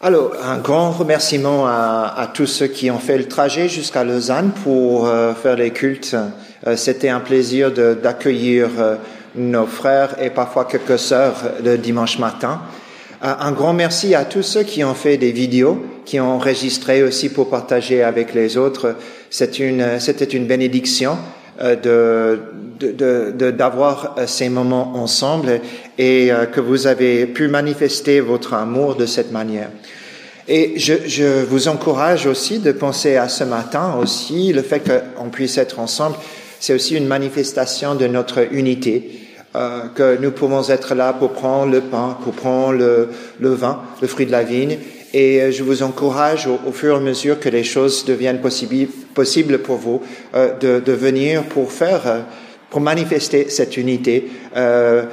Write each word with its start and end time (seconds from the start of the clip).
Alors, 0.00 0.30
un 0.44 0.58
grand 0.58 0.92
remerciement 0.92 1.66
à, 1.66 2.30
tous 2.32 2.46
ceux 2.46 2.68
qui 2.68 2.88
ont 2.88 3.00
fait 3.00 3.18
le 3.18 3.26
trajet 3.26 3.68
jusqu'à 3.68 4.04
Lausanne 4.04 4.52
pour 4.62 5.08
euh, 5.08 5.34
faire 5.34 5.56
les 5.56 5.70
cultes. 5.70 6.14
Euh, 6.68 6.76
C'était 6.76 7.08
un 7.08 7.18
plaisir 7.18 7.72
d'accueillir 7.72 8.68
euh, 8.78 8.94
nos 9.34 9.66
frères 9.66 10.14
et 10.22 10.30
parfois 10.30 10.66
quelques 10.66 11.00
sœurs 11.00 11.34
le 11.64 11.76
dimanche 11.78 12.20
matin. 12.20 12.60
Un 13.22 13.50
grand 13.50 13.72
merci 13.72 14.14
à 14.14 14.24
tous 14.24 14.44
ceux 14.44 14.62
qui 14.62 14.84
ont 14.84 14.94
fait 14.94 15.16
des 15.16 15.32
vidéos, 15.32 15.84
qui 16.04 16.20
ont 16.20 16.34
enregistré 16.34 17.02
aussi 17.02 17.28
pour 17.28 17.50
partager 17.50 18.04
avec 18.04 18.34
les 18.34 18.56
autres. 18.56 18.94
C'était 19.30 19.68
une, 19.68 19.98
c'était 19.98 20.24
une 20.24 20.46
bénédiction 20.46 21.18
de, 21.60 23.50
d'avoir 23.50 24.14
de, 24.16 24.26
ces 24.26 24.48
moments 24.48 24.94
ensemble 24.94 25.60
et 25.98 26.32
euh, 26.32 26.46
que 26.46 26.60
vous 26.60 26.86
avez 26.86 27.26
pu 27.26 27.48
manifester 27.48 28.20
votre 28.20 28.54
amour 28.54 28.94
de 28.94 29.06
cette 29.06 29.32
manière. 29.32 29.70
Et 30.46 30.78
je, 30.78 30.94
je, 31.06 31.44
vous 31.44 31.68
encourage 31.68 32.26
aussi 32.26 32.58
de 32.58 32.72
penser 32.72 33.16
à 33.16 33.28
ce 33.28 33.44
matin 33.44 33.96
aussi, 34.00 34.52
le 34.52 34.62
fait 34.62 34.80
qu'on 34.80 35.28
puisse 35.28 35.58
être 35.58 35.78
ensemble, 35.78 36.16
c'est 36.60 36.72
aussi 36.72 36.96
une 36.96 37.06
manifestation 37.06 37.94
de 37.94 38.06
notre 38.06 38.52
unité, 38.52 39.10
euh, 39.56 39.88
que 39.94 40.18
nous 40.20 40.30
pouvons 40.30 40.68
être 40.68 40.94
là 40.94 41.12
pour 41.12 41.32
prendre 41.32 41.72
le 41.72 41.80
pain, 41.80 42.16
pour 42.22 42.32
prendre 42.32 42.78
le, 42.78 43.08
le 43.40 43.50
vin, 43.50 43.82
le 44.00 44.06
fruit 44.06 44.26
de 44.26 44.32
la 44.32 44.42
vigne, 44.42 44.78
et 45.12 45.40
euh, 45.40 45.50
je 45.50 45.62
vous 45.62 45.82
encourage 45.82 46.46
au, 46.46 46.72
fur 46.72 46.94
et 46.94 46.96
à 46.96 47.00
mesure 47.00 47.40
que 47.40 47.48
les 47.48 47.64
choses 47.64 48.04
deviennent 48.04 48.40
possibles 48.40 48.90
possible 49.14 49.58
pour 49.58 49.76
vous 49.76 50.02
euh, 50.34 50.56
de, 50.58 50.80
de, 50.80 50.92
venir 50.92 51.44
pour 51.44 51.72
faire, 51.72 52.06
euh, 52.06 52.20
pour 52.70 52.80
manifester 52.80 53.48
cette 53.48 53.76
unité. 53.76 54.30
Euh, 54.56 55.04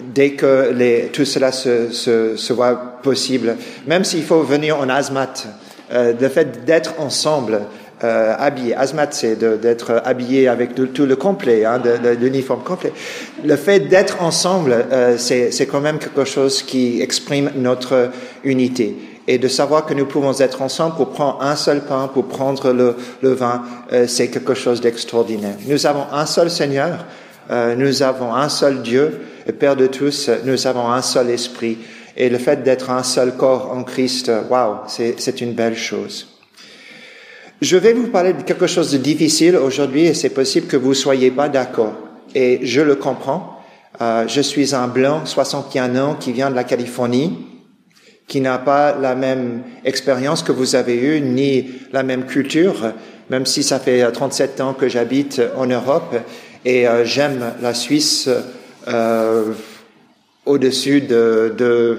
dès 0.00 0.30
que 0.32 0.72
les, 0.74 1.10
tout 1.12 1.24
cela 1.24 1.52
se, 1.52 1.90
se, 1.90 2.36
se, 2.36 2.52
voit 2.52 2.98
possible, 3.02 3.56
même 3.86 4.04
s'il 4.04 4.24
faut 4.24 4.42
venir 4.42 4.78
en 4.78 4.88
asmat, 4.88 5.46
euh, 5.92 6.12
le 6.20 6.28
fait 6.28 6.64
d'être 6.64 6.94
ensemble, 6.98 7.60
euh, 8.04 8.34
habillé, 8.38 8.74
asmat 8.74 9.08
c'est 9.12 9.36
d'être 9.36 10.02
habillé 10.04 10.48
avec 10.48 10.74
tout 10.74 11.06
le 11.06 11.16
complet, 11.16 11.64
hein, 11.64 11.78
de 11.78 12.10
l'uniforme 12.20 12.62
complet. 12.62 12.92
Le 13.44 13.56
fait 13.56 13.80
d'être 13.80 14.22
ensemble, 14.22 14.76
euh, 14.92 15.16
c'est 15.16 15.66
quand 15.66 15.80
même 15.80 15.98
quelque 15.98 16.24
chose 16.24 16.62
qui 16.62 17.00
exprime 17.00 17.52
notre 17.56 18.10
unité 18.44 18.96
et 19.28 19.38
de 19.38 19.48
savoir 19.48 19.86
que 19.86 19.94
nous 19.94 20.06
pouvons 20.06 20.38
être 20.38 20.62
ensemble 20.62 20.96
pour 20.96 21.10
prendre 21.10 21.42
un 21.42 21.56
seul 21.56 21.82
pain, 21.82 22.08
pour 22.12 22.26
prendre 22.26 22.72
le, 22.72 22.96
le 23.22 23.32
vin, 23.32 23.62
euh, 23.92 24.06
c'est 24.06 24.28
quelque 24.28 24.54
chose 24.54 24.80
d'extraordinaire. 24.80 25.56
Nous 25.66 25.86
avons 25.86 26.04
un 26.12 26.26
seul 26.26 26.50
Seigneur, 26.50 27.04
euh, 27.50 27.74
nous 27.74 28.02
avons 28.02 28.34
un 28.34 28.48
seul 28.48 28.82
Dieu, 28.82 29.20
Père 29.58 29.76
de 29.76 29.86
tous, 29.86 30.30
nous 30.44 30.66
avons 30.66 30.90
un 30.90 31.02
seul 31.02 31.30
esprit. 31.30 31.78
Et 32.16 32.28
le 32.28 32.38
fait 32.38 32.62
d'être 32.62 32.90
un 32.90 33.02
seul 33.02 33.36
corps 33.36 33.72
en 33.72 33.84
Christ, 33.84 34.30
waouh, 34.50 34.78
c'est 34.86 35.40
une 35.40 35.52
belle 35.52 35.76
chose. 35.76 36.28
Je 37.60 37.76
vais 37.76 37.92
vous 37.92 38.08
parler 38.08 38.32
de 38.32 38.42
quelque 38.42 38.66
chose 38.66 38.90
de 38.92 38.98
difficile 38.98 39.56
aujourd'hui 39.56 40.06
et 40.06 40.14
c'est 40.14 40.30
possible 40.30 40.66
que 40.66 40.76
vous 40.76 40.94
soyez 40.94 41.30
pas 41.30 41.48
d'accord. 41.48 41.94
Et 42.34 42.60
je 42.62 42.80
le 42.80 42.96
comprends. 42.96 43.60
Euh, 44.00 44.26
je 44.28 44.40
suis 44.40 44.74
un 44.74 44.88
blanc, 44.88 45.24
61 45.24 45.96
ans, 45.96 46.16
qui 46.18 46.32
vient 46.32 46.50
de 46.50 46.54
la 46.54 46.64
Californie 46.64 47.55
qui 48.26 48.40
n'a 48.40 48.58
pas 48.58 48.96
la 48.96 49.14
même 49.14 49.62
expérience 49.84 50.42
que 50.42 50.52
vous 50.52 50.74
avez 50.74 50.96
eue, 50.96 51.20
ni 51.20 51.70
la 51.92 52.02
même 52.02 52.26
culture, 52.26 52.92
même 53.30 53.46
si 53.46 53.62
ça 53.62 53.78
fait 53.78 54.10
37 54.10 54.60
ans 54.60 54.74
que 54.74 54.88
j'habite 54.88 55.40
en 55.56 55.66
Europe 55.66 56.16
et 56.64 56.88
euh, 56.88 57.04
j'aime 57.04 57.52
la 57.62 57.74
Suisse 57.74 58.28
euh, 58.88 59.52
au-dessus 60.44 61.00
de, 61.00 61.54
de, 61.56 61.98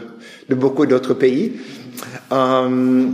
de, 0.50 0.56
beaucoup 0.56 0.86
d'autres 0.86 1.14
pays. 1.14 1.54
Euh, 2.32 3.06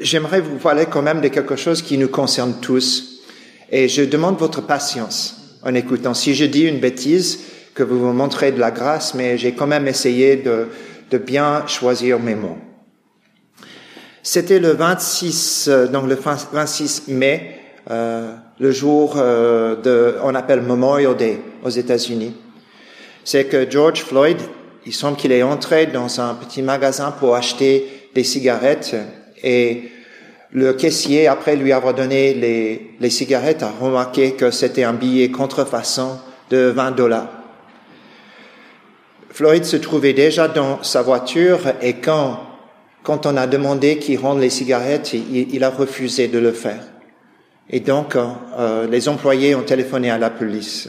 J'aimerais 0.00 0.40
vous 0.40 0.58
parler 0.58 0.86
quand 0.86 1.02
même 1.02 1.20
de 1.20 1.26
quelque 1.26 1.56
chose 1.56 1.82
qui 1.82 1.98
nous 1.98 2.08
concerne 2.08 2.54
tous 2.60 3.22
et 3.72 3.88
je 3.88 4.02
demande 4.02 4.38
votre 4.38 4.60
patience 4.60 5.58
en 5.64 5.74
écoutant. 5.74 6.14
Si 6.14 6.36
je 6.36 6.44
dis 6.44 6.62
une 6.62 6.78
bêtise, 6.78 7.40
que 7.78 7.84
vous 7.84 8.00
vous 8.00 8.12
montrez 8.12 8.50
de 8.50 8.58
la 8.58 8.72
grâce, 8.72 9.14
mais 9.14 9.38
j'ai 9.38 9.52
quand 9.52 9.68
même 9.68 9.86
essayé 9.86 10.34
de, 10.34 10.66
de 11.10 11.18
bien 11.18 11.66
choisir 11.66 12.18
mes 12.18 12.34
mots. 12.34 12.58
C'était 14.22 14.58
le 14.58 14.72
26, 14.72 15.68
euh, 15.68 15.86
donc 15.86 16.06
le 16.06 16.14
26 16.14 17.08
mai, 17.08 17.60
euh, 17.90 18.34
le 18.58 18.70
jour 18.70 19.14
euh, 19.16 19.76
de, 19.76 20.16
on 20.22 20.34
appelle 20.34 20.60
Memorial 20.60 21.16
Day 21.16 21.40
aux 21.64 21.70
États-Unis. 21.70 22.34
C'est 23.24 23.44
que 23.44 23.70
George 23.70 24.02
Floyd, 24.02 24.36
il 24.84 24.92
semble 24.92 25.16
qu'il 25.16 25.32
est 25.32 25.42
entré 25.42 25.86
dans 25.86 26.20
un 26.20 26.34
petit 26.34 26.62
magasin 26.62 27.10
pour 27.10 27.36
acheter 27.36 28.10
des 28.14 28.24
cigarettes 28.24 28.96
et 29.42 29.90
le 30.50 30.72
caissier, 30.72 31.26
après 31.26 31.56
lui 31.56 31.72
avoir 31.72 31.94
donné 31.94 32.34
les, 32.34 32.90
les 33.00 33.10
cigarettes, 33.10 33.62
a 33.62 33.70
remarqué 33.80 34.32
que 34.32 34.50
c'était 34.50 34.84
un 34.84 34.94
billet 34.94 35.30
contrefaçon 35.30 36.18
de 36.50 36.72
20 36.74 36.92
dollars. 36.92 37.37
Floyd 39.38 39.64
se 39.64 39.76
trouvait 39.76 40.14
déjà 40.14 40.48
dans 40.48 40.82
sa 40.82 41.00
voiture 41.00 41.60
et 41.80 41.92
quand, 41.92 42.40
quand 43.04 43.24
on 43.24 43.36
a 43.36 43.46
demandé 43.46 43.98
qu'il 43.98 44.18
rende 44.18 44.40
les 44.40 44.50
cigarettes, 44.50 45.12
il, 45.12 45.54
il, 45.54 45.62
a 45.62 45.70
refusé 45.70 46.26
de 46.26 46.40
le 46.40 46.50
faire. 46.50 46.82
Et 47.70 47.78
donc, 47.78 48.16
euh, 48.16 48.88
les 48.88 49.08
employés 49.08 49.54
ont 49.54 49.62
téléphoné 49.62 50.10
à 50.10 50.18
la 50.18 50.30
police. 50.30 50.88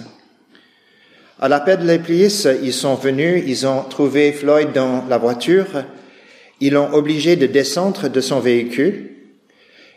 À 1.40 1.48
l'appel 1.48 1.82
de 1.82 1.86
la 1.86 2.00
police, 2.00 2.48
ils 2.64 2.74
sont 2.74 2.96
venus, 2.96 3.44
ils 3.46 3.68
ont 3.68 3.84
trouvé 3.84 4.32
Floyd 4.32 4.72
dans 4.74 5.06
la 5.08 5.20
voiture, 5.20 5.68
ils 6.60 6.74
l'ont 6.74 6.92
obligé 6.92 7.36
de 7.36 7.46
descendre 7.46 8.08
de 8.08 8.20
son 8.20 8.40
véhicule, 8.40 9.12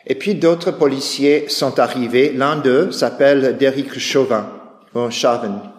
et 0.06 0.14
puis 0.14 0.34
d'autres 0.34 0.72
policiers 0.72 1.46
sont 1.48 1.78
arrivés. 1.78 2.34
L'un 2.36 2.56
d'eux 2.56 2.92
s'appelle 2.92 3.56
Derek 3.56 3.98
Chauvin, 3.98 4.46
bon, 4.92 5.08
Chauvin. 5.08 5.72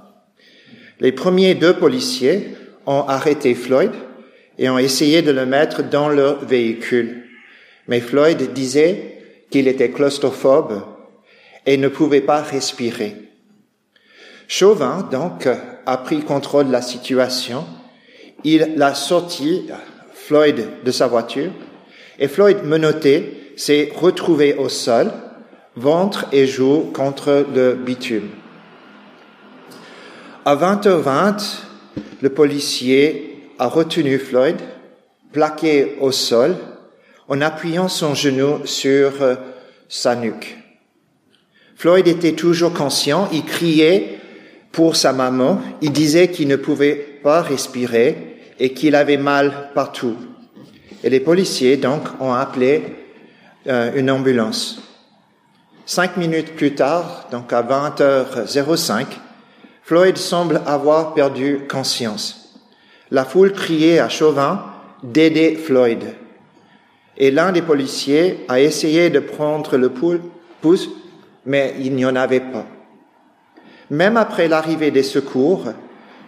Les 0.99 1.11
premiers 1.11 1.53
deux 1.53 1.75
policiers 1.75 2.55
ont 2.85 3.05
arrêté 3.07 3.55
Floyd 3.55 3.91
et 4.57 4.69
ont 4.69 4.77
essayé 4.77 5.21
de 5.21 5.31
le 5.31 5.45
mettre 5.45 5.83
dans 5.83 6.09
leur 6.09 6.45
véhicule. 6.45 7.23
Mais 7.87 7.99
Floyd 7.99 8.53
disait 8.53 9.17
qu'il 9.49 9.67
était 9.67 9.91
claustrophobe 9.91 10.83
et 11.65 11.77
ne 11.77 11.87
pouvait 11.87 12.21
pas 12.21 12.41
respirer. 12.41 13.15
Chauvin, 14.47 15.07
donc, 15.11 15.47
a 15.85 15.97
pris 15.97 16.21
contrôle 16.21 16.67
de 16.67 16.71
la 16.71 16.81
situation. 16.81 17.65
Il 18.43 18.73
l'a 18.75 18.93
sorti, 18.93 19.67
Floyd, 20.13 20.67
de 20.83 20.91
sa 20.91 21.07
voiture, 21.07 21.51
et 22.19 22.27
Floyd, 22.27 22.57
menotté, 22.63 23.53
s'est 23.55 23.91
retrouvé 23.95 24.55
au 24.55 24.69
sol, 24.69 25.11
ventre 25.75 26.25
et 26.31 26.45
joue 26.45 26.91
contre 26.93 27.45
le 27.53 27.73
bitume. 27.73 28.29
À 30.45 30.55
20h20, 30.55 31.61
le 32.21 32.29
policier 32.29 33.49
a 33.59 33.67
retenu 33.67 34.17
Floyd, 34.17 34.57
plaqué 35.31 35.97
au 35.99 36.11
sol, 36.11 36.55
en 37.27 37.41
appuyant 37.41 37.87
son 37.87 38.13
genou 38.13 38.65
sur 38.65 39.21
euh, 39.21 39.35
sa 39.89 40.15
nuque. 40.15 40.57
Floyd 41.75 42.07
était 42.07 42.33
toujours 42.33 42.73
conscient, 42.73 43.29
il 43.31 43.43
criait 43.43 44.19
pour 44.71 44.95
sa 44.95 45.13
maman, 45.13 45.61
il 45.81 45.91
disait 45.91 46.29
qu'il 46.29 46.47
ne 46.47 46.55
pouvait 46.55 46.95
pas 47.23 47.41
respirer 47.41 48.37
et 48.59 48.73
qu'il 48.73 48.95
avait 48.95 49.17
mal 49.17 49.69
partout. 49.73 50.15
Et 51.03 51.09
les 51.09 51.19
policiers, 51.19 51.77
donc, 51.77 52.03
ont 52.19 52.33
appelé 52.33 52.83
euh, 53.67 53.91
une 53.95 54.09
ambulance. 54.09 54.81
Cinq 55.85 56.15
minutes 56.17 56.55
plus 56.55 56.75
tard, 56.75 57.27
donc 57.31 57.51
à 57.51 57.61
20h05, 57.61 59.05
Floyd 59.85 60.17
semble 60.17 60.61
avoir 60.65 61.13
perdu 61.13 61.67
conscience. 61.69 62.57
La 63.11 63.25
foule 63.25 63.51
criait 63.51 63.99
à 63.99 64.07
Chauvin 64.07 64.63
d'aider 65.03 65.55
Floyd. 65.55 66.15
Et 67.17 67.31
l'un 67.31 67.51
des 67.51 67.61
policiers 67.61 68.45
a 68.47 68.61
essayé 68.61 69.09
de 69.09 69.19
prendre 69.19 69.75
le 69.75 69.89
pouce, 69.89 70.89
mais 71.45 71.75
il 71.79 71.95
n'y 71.95 72.05
en 72.05 72.15
avait 72.15 72.39
pas. 72.39 72.65
Même 73.89 74.15
après 74.15 74.47
l'arrivée 74.47 74.89
des 74.89 75.03
secours, 75.03 75.65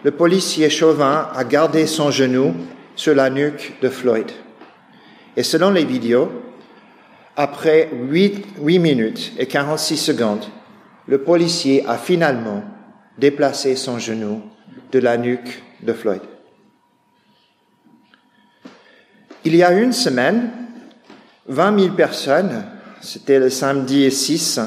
le 0.04 0.10
policier 0.10 0.68
Chauvin 0.68 1.30
a 1.34 1.42
gardé 1.44 1.86
son 1.86 2.10
genou 2.10 2.54
sur 2.94 3.14
la 3.14 3.30
nuque 3.30 3.78
de 3.80 3.88
Floyd. 3.88 4.30
Et 5.34 5.42
selon 5.42 5.70
les 5.70 5.86
vidéos, 5.86 6.30
après 7.36 7.88
8, 7.90 8.58
8 8.60 8.78
minutes 8.78 9.32
et 9.38 9.46
46 9.46 9.96
secondes, 9.96 10.44
le 11.08 11.18
policier 11.18 11.84
a 11.86 11.96
finalement 11.96 12.62
déplacer 13.18 13.76
son 13.76 13.98
genou 13.98 14.42
de 14.92 14.98
la 14.98 15.16
nuque 15.16 15.62
de 15.82 15.92
Floyd. 15.92 16.22
Il 19.44 19.54
y 19.54 19.62
a 19.62 19.72
une 19.72 19.92
semaine, 19.92 20.50
20 21.46 21.78
000 21.78 21.94
personnes, 21.94 22.64
c'était 23.00 23.38
le 23.38 23.50
samedi 23.50 24.10
6, 24.10 24.60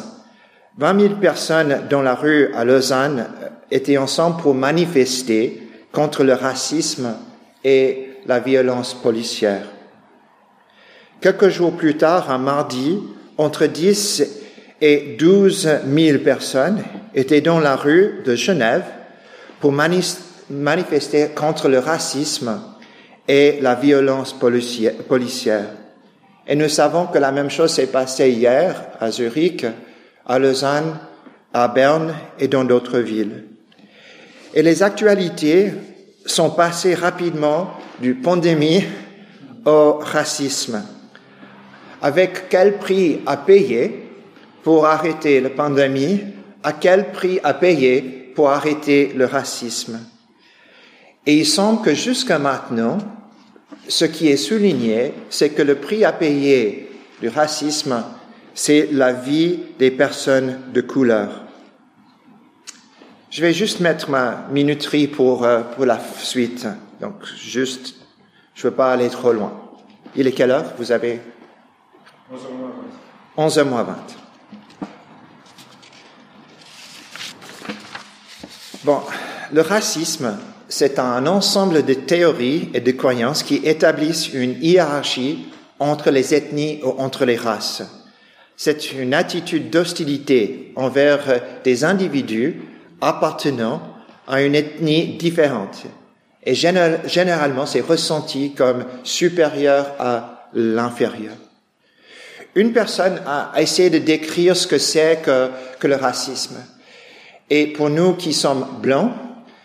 20 0.78 1.00
000 1.00 1.16
personnes 1.16 1.82
dans 1.90 2.02
la 2.02 2.16
rue 2.16 2.54
à 2.54 2.64
Lausanne 2.64 3.28
étaient 3.70 3.98
ensemble 3.98 4.42
pour 4.42 4.56
manifester 4.56 5.68
contre 5.92 6.24
le 6.24 6.34
racisme 6.34 7.16
et 7.64 8.12
la 8.26 8.40
violence 8.40 8.94
policière. 8.94 9.68
Quelques 11.20 11.50
jours 11.50 11.76
plus 11.76 11.98
tard, 11.98 12.32
un 12.32 12.38
mardi, 12.38 13.00
entre 13.38 13.66
10 13.66 14.39
et 14.82 15.16
12 15.18 15.70
000 15.94 16.20
personnes 16.20 16.84
étaient 17.14 17.42
dans 17.42 17.60
la 17.60 17.76
rue 17.76 18.22
de 18.26 18.36
Genève 18.36 18.86
pour 19.60 19.72
manifester 19.72 21.30
contre 21.36 21.68
le 21.68 21.80
racisme 21.80 22.62
et 23.28 23.60
la 23.62 23.76
violence 23.76 24.34
policière. 24.34 25.66
Et 26.48 26.56
nous 26.56 26.70
savons 26.70 27.08
que 27.08 27.20
la 27.20 27.32
même 27.32 27.50
chose 27.50 27.74
s'est 27.74 27.88
passée 27.88 28.32
hier 28.32 28.88
à 29.00 29.12
Zurich, 29.12 29.66
à 30.26 30.40
Lausanne, 30.40 30.98
à 31.54 31.68
Berne 31.68 32.16
et 32.40 32.48
dans 32.48 32.64
d'autres 32.64 33.00
villes. 33.00 33.44
Et 34.54 34.64
les 34.64 34.82
actualités 34.82 35.74
sont 36.26 36.50
passées 36.52 36.96
rapidement 36.96 37.72
du 38.02 38.16
pandémie 38.16 38.84
au 39.66 40.00
racisme. 40.00 40.84
Avec 42.02 42.50
quel 42.50 42.78
prix 42.78 43.20
à 43.26 43.38
payer 43.38 44.09
pour 44.70 44.86
arrêter 44.86 45.42
la 45.42 45.50
pandémie, 45.50 46.22
à 46.62 46.74
quel 46.74 47.12
prix 47.12 47.40
à 47.44 47.56
payer 47.56 48.02
pour 48.36 48.52
arrêter 48.52 49.12
le 49.16 49.26
racisme. 49.26 50.00
Et 51.26 51.40
il 51.40 51.46
semble 51.48 51.82
que 51.82 51.96
jusqu'à 51.96 52.38
maintenant, 52.38 53.00
ce 53.88 54.06
qui 54.06 54.28
est 54.28 54.38
souligné, 54.38 55.16
c'est 55.32 55.50
que 55.50 55.64
le 55.64 55.74
prix 55.74 56.06
à 56.06 56.12
payer 56.12 56.88
du 57.20 57.30
racisme, 57.30 58.04
c'est 58.54 58.90
la 58.92 59.12
vie 59.12 59.60
des 59.80 59.90
personnes 59.90 60.60
de 60.72 60.82
couleur. 60.82 61.46
Je 63.32 63.42
vais 63.42 63.54
juste 63.54 63.80
mettre 63.80 64.12
ma 64.12 64.46
minuterie 64.52 65.08
pour, 65.08 65.46
euh, 65.46 65.62
pour 65.62 65.88
la 65.88 66.00
suite. 66.20 66.68
Donc, 67.02 67.26
juste, 67.26 67.96
je 68.54 68.68
ne 68.68 68.70
veux 68.70 68.76
pas 68.76 68.94
aller 68.94 69.10
trop 69.10 69.34
loin. 69.34 69.52
Il 70.16 70.28
est 70.28 70.32
quelle 70.32 70.52
heure? 70.52 70.74
Vous 70.78 70.92
avez 70.92 71.22
11h20. 73.36 73.48
11h20. 73.50 74.29
Bon, 78.86 79.02
le 79.52 79.62
racisme, 79.62 80.38
c'est 80.70 81.00
un 81.00 81.28
ensemble 81.28 81.84
de 81.84 81.94
théories 81.94 82.70
et 82.74 82.80
de 82.80 82.92
croyances 82.92 83.44
qui 83.44 83.56
établissent 83.56 84.32
une 84.32 84.56
hiérarchie 84.62 85.48
entre 85.80 86.12
les 86.12 86.34
ethnies 86.34 86.80
ou 86.84 86.96
entre 86.98 87.26
les 87.26 87.36
races. 87.36 87.84
C'est 88.56 88.94
une 88.94 89.14
attitude 89.14 89.70
d'hostilité 89.70 90.72
envers 90.78 91.42
des 91.66 91.84
individus 91.84 92.62
appartenant 93.02 93.82
à 94.28 94.42
une 94.44 94.56
ethnie 94.56 95.18
différente. 95.18 95.84
Et 96.46 96.56
généralement, 96.56 97.66
c'est 97.66 97.82
ressenti 97.82 98.54
comme 98.54 98.86
supérieur 99.04 99.94
à 100.00 100.48
l'inférieur. 100.54 101.36
Une 102.56 102.72
personne 102.72 103.20
a 103.28 103.52
essayé 103.58 103.90
de 103.90 104.00
décrire 104.00 104.56
ce 104.56 104.68
que 104.68 104.78
c'est 104.78 105.20
que, 105.22 105.50
que 105.80 105.88
le 105.88 105.96
racisme. 105.96 106.56
Et 107.50 107.68
pour 107.68 107.90
nous 107.90 108.14
qui 108.14 108.34
sommes 108.34 108.66
blancs, 108.82 109.12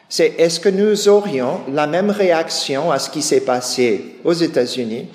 c'est 0.08 0.34
est-ce 0.38 0.60
que 0.60 0.68
nous 0.68 1.08
aurions 1.08 1.60
la 1.72 1.86
même 1.86 2.10
réaction 2.10 2.90
à 2.90 2.98
ce 2.98 3.10
qui 3.10 3.22
s'est 3.22 3.40
passé 3.40 4.16
aux 4.24 4.32
États-Unis 4.32 5.08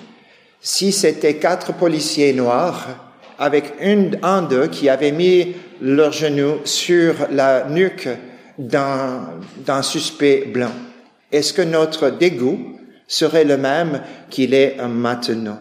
si 0.62 0.92
c'était 0.92 1.36
quatre 1.36 1.74
policiers 1.74 2.34
noirs 2.34 2.88
avec 3.38 3.74
une, 3.80 4.20
un 4.24 4.42
d'eux 4.42 4.68
qui 4.68 4.90
avait 4.90 5.14
mis 5.14 5.56
leurs 5.82 6.12
genoux 6.12 6.58
sur 6.66 7.16
la 7.32 7.70
nuque 7.70 8.10
d'un 8.58 9.82
suspect 9.82 10.46
blanc? 10.46 10.72
Est-ce 11.32 11.54
que 11.54 11.62
notre 11.62 12.10
dégoût 12.10 12.78
serait 13.08 13.46
le 13.46 13.58
même 13.58 14.02
qu'il 14.30 14.54
est 14.54 14.76
maintenant? 14.88 15.60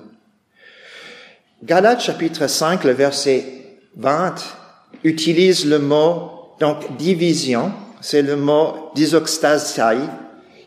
Galates 1.62 2.00
chapitre 2.00 2.48
5, 2.48 2.84
le 2.84 2.92
verset 2.92 3.44
20, 3.96 4.34
utilise 5.04 5.66
le 5.66 5.78
mot 5.78 6.37
donc 6.60 6.96
division 6.96 7.72
c'est 8.00 8.22
le 8.22 8.36
mot 8.36 8.90
disoxtasai 8.94 9.98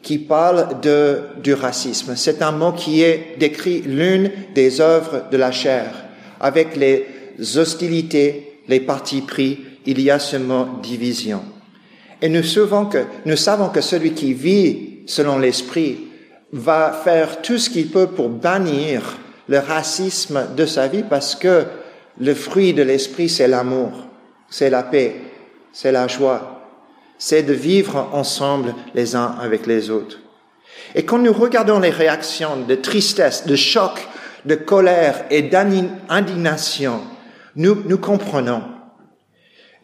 qui 0.02 0.18
parle 0.18 0.80
de, 0.82 1.22
du 1.44 1.54
racisme. 1.54 2.16
C'est 2.16 2.42
un 2.42 2.52
mot 2.52 2.72
qui 2.72 3.04
est 3.04 3.36
décrit 3.38 3.82
l'une 3.82 4.32
des 4.56 4.82
œuvres 4.82 5.26
de 5.32 5.38
la 5.38 5.52
chair. 5.52 5.94
Avec 6.40 6.76
les 6.76 7.06
hostilités, 7.56 8.60
les 8.68 8.80
partis 8.80 9.22
pris, 9.22 9.60
il 9.86 10.02
y 10.02 10.10
a 10.10 10.20
ce 10.20 10.38
mot 10.38 10.66
division. 10.82 11.42
Et 12.22 12.30
nous, 12.30 12.42
que, 12.42 13.06
nous 13.26 13.36
savons 13.36 13.70
que 13.70 13.82
celui 13.82 14.12
qui 14.12 14.34
vit 14.34 15.00
selon 15.06 15.40
l'esprit 15.40 16.00
va 16.52 16.92
faire 17.04 17.42
tout 17.42 17.58
ce 17.58 17.70
qu'il 17.70 17.88
peut 17.88 18.08
pour 18.08 18.30
bannir 18.30 19.18
le 19.48 19.60
racisme 19.60 20.48
de 20.56 20.66
sa 20.66 20.88
vie 20.88 21.04
parce 21.08 21.36
que 21.36 21.66
le 22.20 22.34
fruit 22.34 22.74
de 22.74 22.84
l'esprit, 22.84 23.30
c'est 23.30 23.48
l'amour, 23.48 23.92
c'est 24.50 24.70
la 24.70 24.84
paix, 24.84 25.16
c'est 25.74 25.92
la 25.92 26.08
joie, 26.08 26.62
c'est 27.18 27.44
de 27.44 27.54
vivre 27.54 28.10
ensemble 28.14 28.74
les 28.96 29.16
uns 29.16 29.36
avec 29.40 29.68
les 29.68 29.90
autres. 29.90 30.18
Et 30.96 31.04
quand 31.04 31.20
nous 31.20 31.34
regardons 31.34 31.80
les 31.80 31.90
réactions 31.90 32.58
de 32.68 32.76
tristesse, 32.76 33.46
de 33.46 33.56
choc, 33.56 34.08
de 34.46 34.56
colère 34.56 35.26
et 35.30 35.44
d'indignation, 35.44 37.02
nous, 37.56 37.84
nous 37.86 37.98
comprenons 37.98 38.64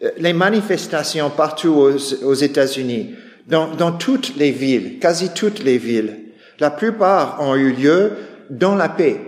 euh, 0.04 0.12
les 0.18 0.34
manifestations 0.34 1.30
partout 1.30 1.92
aux, 2.24 2.34
États-Unis, 2.34 3.16
dans, 3.48 3.92
toutes 3.94 4.36
les 4.36 4.52
villes, 4.52 5.00
quasi 5.00 5.30
toutes 5.34 5.64
les 5.64 5.78
villes. 5.78 6.20
La 6.60 6.72
plupart 6.72 7.38
ont 7.42 7.56
eu 7.56 7.72
lieu 7.72 8.12
dans 8.50 8.76
la 8.76 8.90
paix 8.90 9.22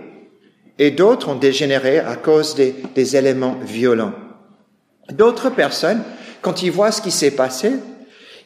et 0.78 0.90
d'autres 0.90 1.28
ont 1.28 1.36
dégénéré 1.36 1.98
à 1.98 2.16
cause 2.16 2.54
des, 2.54 2.74
des 2.94 3.16
éléments 3.16 3.56
violents. 3.62 4.14
D'autres 5.10 5.50
personnes, 5.50 6.02
quand 6.42 6.62
ils 6.62 6.70
voient 6.70 6.92
ce 6.92 7.02
qui 7.02 7.10
s'est 7.10 7.32
passé, 7.32 7.72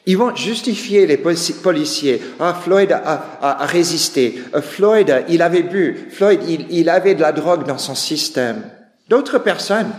ils 0.06 0.18
vont 0.18 0.34
justifier 0.34 1.06
les 1.06 1.16
policiers. 1.16 2.20
Ah, 2.38 2.54
Floyd 2.54 2.92
a, 2.92 3.66
résisté. 3.66 4.42
Euh, 4.54 4.60
Floyd, 4.60 5.24
il 5.28 5.40
avait 5.40 5.62
bu. 5.62 6.08
Floyd, 6.10 6.40
il, 6.46 6.66
il 6.70 6.88
avait 6.90 7.14
de 7.14 7.22
la 7.22 7.32
drogue 7.32 7.66
dans 7.66 7.78
son 7.78 7.94
système. 7.94 8.64
D'autres 9.08 9.38
personnes, 9.38 9.90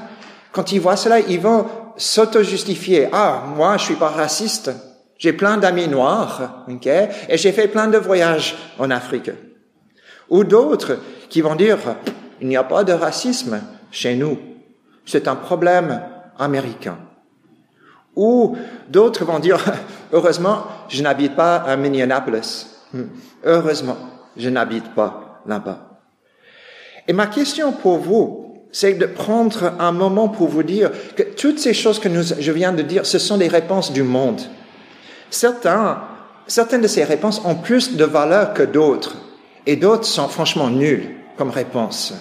quand 0.52 0.72
ils 0.72 0.80
voient 0.80 0.96
cela, 0.96 1.20
ils 1.20 1.40
vont 1.40 1.66
s'auto-justifier. 1.98 3.10
Ah, 3.12 3.44
moi, 3.56 3.78
je 3.78 3.86
suis 3.86 3.96
pas 3.96 4.10
raciste. 4.10 4.72
J'ai 5.18 5.34
plein 5.34 5.58
d'amis 5.58 5.88
noirs, 5.88 6.66
ok, 6.70 6.88
et 6.88 7.38
j'ai 7.38 7.54
fait 7.54 7.70
plein 7.70 7.88
de 7.88 7.98
voyages 7.98 8.56
en 8.78 8.92
Afrique. 8.92 9.32
Ou 10.30 10.44
d'autres 10.44 10.98
qui 11.30 11.42
vont 11.42 11.56
dire, 11.56 11.78
il 12.42 12.48
n'y 12.50 12.58
a 12.58 12.64
pas 12.64 12.84
de 12.84 12.92
racisme 12.92 13.62
chez 13.92 14.16
nous. 14.16 14.38
C'est 15.06 15.28
un 15.28 15.36
problème 15.36 16.02
américain. 16.38 16.98
Ou 18.16 18.56
d'autres 18.90 19.26
vont 19.26 19.40
dire, 19.40 19.60
heureusement, 20.14 20.64
je 20.90 21.02
n'habite 21.04 21.36
pas 21.36 21.58
à 21.58 21.76
Minneapolis. 21.76 22.68
Hmm. 22.94 23.06
Heureusement, 23.44 23.98
je 24.38 24.50
n'habite 24.50 24.94
pas 24.94 25.42
là-bas. 25.46 26.00
Et 27.08 27.14
ma 27.14 27.28
question 27.28 27.72
pour 27.72 27.98
vous, 27.98 28.46
c'est 28.72 28.94
de 28.94 29.06
prendre 29.06 29.74
un 29.80 29.92
moment 29.92 30.28
pour 30.28 30.50
vous 30.50 30.64
dire 30.64 30.92
que 31.16 31.24
toutes 31.24 31.60
ces 31.60 31.74
choses 31.74 32.00
que 32.00 32.10
je 32.22 32.52
viens 32.52 32.74
de 32.74 32.82
dire, 32.82 33.06
ce 33.06 33.20
sont 33.20 33.38
des 33.38 33.48
réponses 33.48 33.94
du 33.94 34.04
monde. 34.04 34.42
Certains, 35.30 36.02
certaines 36.48 36.82
de 36.82 36.88
ces 36.88 37.04
réponses 37.04 37.42
ont 37.46 37.56
plus 37.56 37.96
de 37.96 38.04
valeur 38.04 38.54
que 38.54 38.64
d'autres, 38.64 39.16
et 39.66 39.76
d'autres 39.76 40.06
sont 40.06 40.28
franchement 40.28 40.70
nulles 40.70 41.16
comme 41.38 41.52
réponse. 41.52 42.14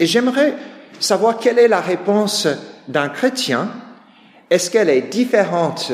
Et 0.00 0.06
j'aimerais 0.06 0.54
savoir 0.98 1.38
quelle 1.38 1.58
est 1.58 1.68
la 1.68 1.80
réponse 1.80 2.48
d'un 2.88 3.08
chrétien 3.08 3.68
est-ce 4.50 4.70
qu'elle 4.70 4.90
est 4.90 5.02
différente 5.02 5.92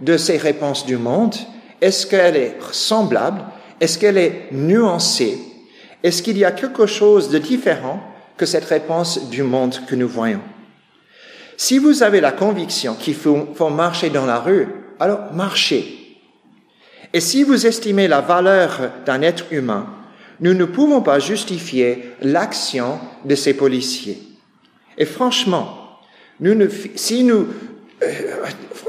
de 0.00 0.16
ces 0.16 0.36
réponses 0.36 0.84
du 0.84 0.96
monde? 0.96 1.34
Est-ce 1.80 2.06
qu'elle 2.06 2.36
est 2.36 2.56
semblable? 2.72 3.42
Est-ce 3.80 3.98
qu'elle 3.98 4.18
est 4.18 4.48
nuancée? 4.52 5.38
Est-ce 6.02 6.22
qu'il 6.22 6.38
y 6.38 6.44
a 6.44 6.52
quelque 6.52 6.86
chose 6.86 7.30
de 7.30 7.38
différent 7.38 8.02
que 8.36 8.46
cette 8.46 8.64
réponse 8.64 9.30
du 9.30 9.42
monde 9.42 9.76
que 9.86 9.94
nous 9.94 10.08
voyons? 10.08 10.40
Si 11.56 11.78
vous 11.78 12.02
avez 12.02 12.20
la 12.20 12.32
conviction 12.32 12.94
qu'il 12.94 13.14
faut, 13.14 13.68
marcher 13.70 14.10
dans 14.10 14.26
la 14.26 14.40
rue, 14.40 14.66
alors 14.98 15.32
marchez. 15.32 16.18
Et 17.12 17.20
si 17.20 17.44
vous 17.44 17.66
estimez 17.66 18.08
la 18.08 18.20
valeur 18.20 18.90
d'un 19.06 19.22
être 19.22 19.44
humain, 19.52 19.86
nous 20.40 20.54
ne 20.54 20.64
pouvons 20.64 21.02
pas 21.02 21.20
justifier 21.20 22.14
l'action 22.20 22.98
de 23.24 23.34
ces 23.36 23.54
policiers. 23.54 24.18
Et 24.98 25.04
franchement, 25.04 26.00
si 26.96 27.22
nous 27.22 27.46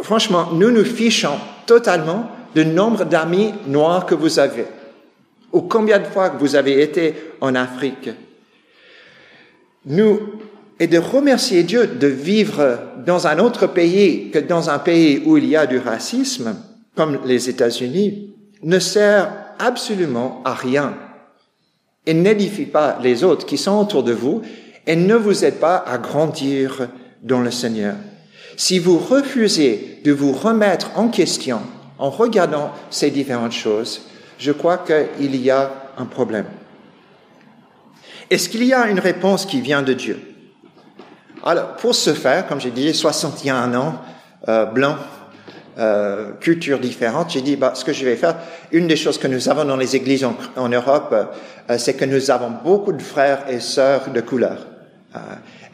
franchement, 0.02 0.50
nous 0.54 0.72
nous 0.72 0.86
fichons 0.86 1.38
totalement 1.66 2.30
du 2.56 2.66
nombre 2.66 3.06
d'amis 3.06 3.54
noirs 3.68 4.06
que 4.06 4.16
vous 4.16 4.40
avez, 4.40 4.66
ou 5.52 5.62
combien 5.62 6.00
de 6.00 6.06
fois 6.06 6.30
que 6.30 6.40
vous 6.40 6.56
avez 6.56 6.82
été 6.82 7.16
en 7.42 7.56
Afrique. 7.56 8.10
Nous, 9.86 10.20
et 10.80 10.88
de 10.88 10.98
remercier 10.98 11.64
Dieu 11.64 11.88
de 11.88 12.08
vivre 12.08 12.80
dans 13.06 13.28
un 13.28 13.40
autre 13.40 13.68
pays 13.68 14.32
que 14.32 14.40
dans 14.40 14.70
un 14.70 14.80
pays 14.80 15.22
où 15.26 15.38
il 15.38 15.46
y 15.46 15.56
a 15.56 15.66
du 15.66 15.78
racisme, 15.78 16.56
comme 16.96 17.20
les 17.26 17.50
États-Unis, 17.50 18.34
ne 18.62 18.80
sert 18.80 19.32
absolument 19.60 20.42
à 20.46 20.54
rien. 20.54 20.96
et 22.06 22.14
n'édifie 22.14 22.66
pas 22.66 23.00
les 23.02 23.24
autres 23.24 23.46
qui 23.46 23.58
sont 23.58 23.80
autour 23.80 24.04
de 24.04 24.12
vous 24.12 24.42
et 24.86 24.96
ne 24.96 25.16
vous 25.16 25.46
aide 25.46 25.60
pas 25.60 25.78
à 25.78 25.98
grandir 25.98 26.90
dans 27.22 27.40
le 27.40 27.52
Seigneur. 27.52 27.96
Si 28.58 28.80
vous 28.80 28.98
refusez 28.98 30.02
de 30.04 30.12
vous 30.12 30.32
remettre 30.32 30.92
en 30.96 31.08
question 31.08 31.62
en 31.98 32.10
regardant 32.10 32.72
ces 32.90 33.12
différentes 33.12 33.52
choses, 33.52 34.04
je 34.38 34.52
crois 34.52 34.78
qu'il 34.78 35.36
y 35.36 35.50
a 35.50 35.72
un 35.98 36.06
problème. 36.06 36.46
Est-ce 38.30 38.50
qu'il 38.50 38.64
y 38.64 38.74
a 38.74 38.88
une 38.88 39.00
réponse 39.00 39.46
qui 39.46 39.62
vient 39.62 39.82
de 39.82 39.94
Dieu? 39.94 40.20
Alors, 41.44 41.76
pour 41.76 41.94
ce 41.94 42.14
faire, 42.14 42.48
comme 42.48 42.62
j'ai 42.62 42.72
dit, 42.72 42.94
61 42.94 43.76
ans, 43.76 44.02
euh, 44.48 44.66
blanc, 44.66 44.96
euh, 45.78 46.32
culture 46.40 46.80
différente, 46.80 47.32
j'ai 47.32 47.42
dit, 47.42 47.56
bah, 47.56 47.74
ce 47.76 47.84
que 47.84 47.94
je 47.94 48.06
vais 48.06 48.16
faire, 48.16 48.38
une 48.72 48.88
des 48.88 48.96
choses 48.96 49.18
que 49.18 49.28
nous 49.28 49.50
avons 49.50 49.66
dans 49.66 49.76
les 49.76 49.96
églises 49.96 50.26
en, 50.56 50.70
Europe, 50.70 51.14
euh, 51.70 51.78
c'est 51.78 51.96
que 51.96 52.06
nous 52.06 52.32
avons 52.32 52.52
beaucoup 52.64 52.94
de 52.94 53.02
frères 53.02 53.44
et 53.50 53.60
sœurs 53.60 54.10
de 54.10 54.22
couleur. 54.22 54.68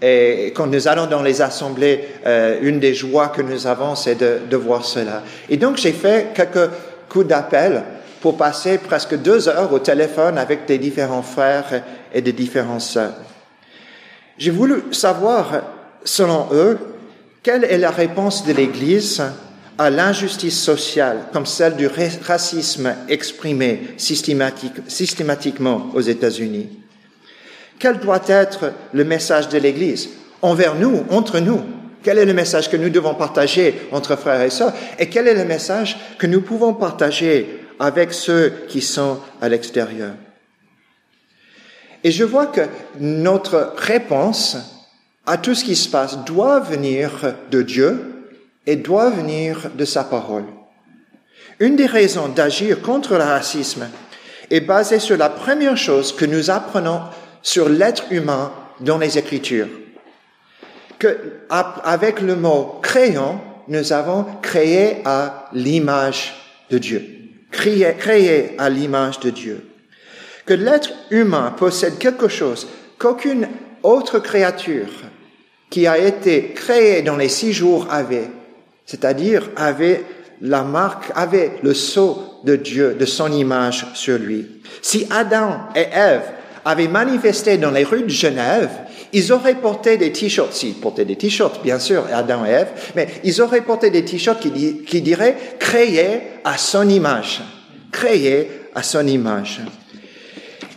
Et 0.02 0.54
quand 0.56 0.68
nous 0.68 0.88
allons 0.88 1.08
dans 1.08 1.22
les 1.22 1.42
assemblées, 1.42 2.06
euh, 2.26 2.60
une 2.62 2.80
des 2.80 2.94
joies 2.94 3.28
que 3.30 3.42
nous 3.42 3.68
avons, 3.68 3.96
c'est 3.96 4.16
de, 4.16 4.40
de, 4.50 4.56
voir 4.56 4.86
cela. 4.86 5.24
Et 5.50 5.58
donc 5.58 5.78
j'ai 5.78 5.92
fait 5.92 6.28
quelques 6.34 6.70
coups 7.10 7.28
d'appel 7.28 7.84
pour 8.22 8.38
passer 8.38 8.78
presque 8.78 9.16
deux 9.18 9.50
heures 9.50 9.72
au 9.74 9.80
téléphone 9.80 10.38
avec 10.38 10.66
des 10.66 10.78
différents 10.78 11.22
frères 11.22 11.84
et 12.14 12.22
des 12.22 12.32
différentes 12.32 12.82
sœurs. 12.82 13.14
J'ai 14.38 14.52
voulu 14.52 14.84
savoir, 14.92 15.64
selon 16.06 16.48
eux, 16.54 16.78
quelle 17.44 17.66
est 17.66 17.78
la 17.78 17.92
réponse 17.92 18.46
de 18.46 18.54
l'Église 18.54 19.22
à 19.78 19.90
l'injustice 19.90 20.62
sociale 20.62 21.28
comme 21.32 21.46
celle 21.46 21.76
du 21.76 21.88
racisme 21.88 22.94
exprimé 23.08 23.94
systématique, 23.98 24.74
systématiquement 24.88 25.88
aux 25.94 26.02
États-Unis. 26.02 26.79
Quel 27.80 28.00
doit 28.00 28.22
être 28.28 28.74
le 28.94 29.04
message 29.06 29.50
de 29.50 29.58
l'Église 29.58 30.10
envers 30.42 30.76
nous, 30.76 31.06
entre 31.10 31.40
nous? 31.40 31.62
Quel 32.04 32.18
est 32.18 32.26
le 32.26 32.34
message 32.34 32.70
que 32.70 32.78
nous 32.78 32.90
devons 32.90 33.16
partager 33.16 33.88
entre 33.92 34.16
frères 34.16 34.42
et 34.42 34.50
sœurs? 34.50 34.74
Et 35.00 35.10
quel 35.10 35.28
est 35.28 35.34
le 35.34 35.46
message 35.46 35.98
que 36.18 36.28
nous 36.28 36.42
pouvons 36.42 36.74
partager 36.74 37.66
avec 37.80 38.14
ceux 38.14 38.54
qui 38.68 38.82
sont 38.82 39.20
à 39.42 39.50
l'extérieur? 39.50 40.12
Et 42.04 42.12
je 42.12 42.24
vois 42.24 42.48
que 42.48 42.62
notre 43.00 43.74
réponse 43.78 44.58
à 45.26 45.38
tout 45.38 45.56
ce 45.56 45.66
qui 45.66 45.76
se 45.76 45.90
passe 45.90 46.20
doit 46.26 46.60
venir 46.60 47.34
de 47.52 47.62
Dieu 47.62 48.32
et 48.66 48.76
doit 48.76 49.10
venir 49.10 49.70
de 49.76 49.86
sa 49.86 50.04
parole. 50.04 50.46
Une 51.60 51.76
des 51.76 51.86
raisons 51.86 52.30
d'agir 52.30 52.82
contre 52.82 53.16
le 53.16 53.24
racisme 53.24 53.88
est 54.50 54.62
basée 54.62 55.00
sur 55.00 55.18
la 55.18 55.30
première 55.30 55.78
chose 55.78 56.16
que 56.16 56.26
nous 56.26 56.50
apprenons 56.50 57.02
sur 57.42 57.70
l'être 57.70 58.06
humain 58.12 58.52
dans 58.80 58.98
les 58.98 59.18
Écritures. 59.18 59.68
Que, 60.98 61.18
avec 61.50 62.22
le 62.22 62.36
mot 62.36 62.80
créant, 62.82 63.42
nous 63.68 63.94
avons 63.94 64.26
créé 64.42 64.98
à 65.06 65.50
l'image 65.54 66.34
de 66.70 66.78
Dieu. 66.78 67.04
Créé, 67.52 67.94
créé 67.98 68.56
à 68.58 68.70
l'image 68.70 69.20
de 69.20 69.30
Dieu. 69.30 69.66
Que 70.46 70.54
l'être 70.54 70.90
humain 71.10 71.54
possède 71.58 71.98
quelque 71.98 72.28
chose 72.28 72.68
qu'aucune 72.98 73.48
autre 73.84 74.20
créature 74.20 74.90
qui 75.70 75.88
a 75.88 75.98
été 75.98 76.52
créée 76.54 77.02
dans 77.02 77.16
les 77.16 77.30
six 77.30 77.54
jours 77.54 77.88
avait 77.90 78.30
c'est-à-dire 78.90 79.52
avait 79.56 80.04
la 80.42 80.64
marque, 80.64 81.12
avait 81.14 81.60
le 81.62 81.76
sceau 81.76 82.40
de 82.44 82.56
Dieu, 82.56 82.96
de 83.00 83.06
son 83.06 83.32
image 83.32 83.86
sur 83.94 84.18
lui. 84.18 84.48
Si 84.82 85.06
Adam 85.12 85.60
et 85.76 85.86
Ève 85.94 86.24
avaient 86.70 86.88
manifesté 86.88 87.58
dans 87.58 87.72
les 87.72 87.84
rues 87.84 88.04
de 88.04 88.10
Genève, 88.10 88.70
ils 89.12 89.34
auraient 89.34 89.56
porté 89.56 89.98
des 89.98 90.12
t-shirts, 90.12 90.54
s'ils 90.54 90.76
portaient 90.76 91.06
des 91.06 91.16
t-shirts, 91.16 91.64
bien 91.64 91.80
sûr, 91.80 92.06
Adam 92.14 92.46
et 92.46 92.50
Ève, 92.50 92.68
mais 92.96 93.08
ils 93.24 93.42
auraient 93.42 93.62
porté 93.62 93.90
des 93.90 94.06
t-shirts 94.06 94.40
qui, 94.40 94.84
qui 94.84 95.02
diraient 95.02 95.36
créé 95.58 96.22
à 96.44 96.58
son 96.58 96.88
image. 96.88 97.42
Créé 97.92 98.52
à 98.76 98.84
son 98.84 99.08
image. 99.08 99.62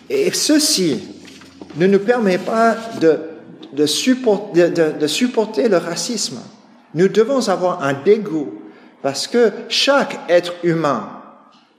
Et 0.08 0.32
ceci 0.32 0.98
ne 1.76 1.86
nous 1.86 1.98
permet 1.98 2.38
pas 2.38 2.74
de, 2.98 3.18
de 3.74 3.86
supporter 3.86 5.68
le 5.68 5.76
racisme. 5.76 6.38
Nous 6.94 7.08
devons 7.08 7.50
avoir 7.50 7.82
un 7.82 7.92
dégoût 7.92 8.62
parce 9.02 9.26
que 9.26 9.52
chaque 9.68 10.18
être 10.30 10.54
humain 10.62 11.18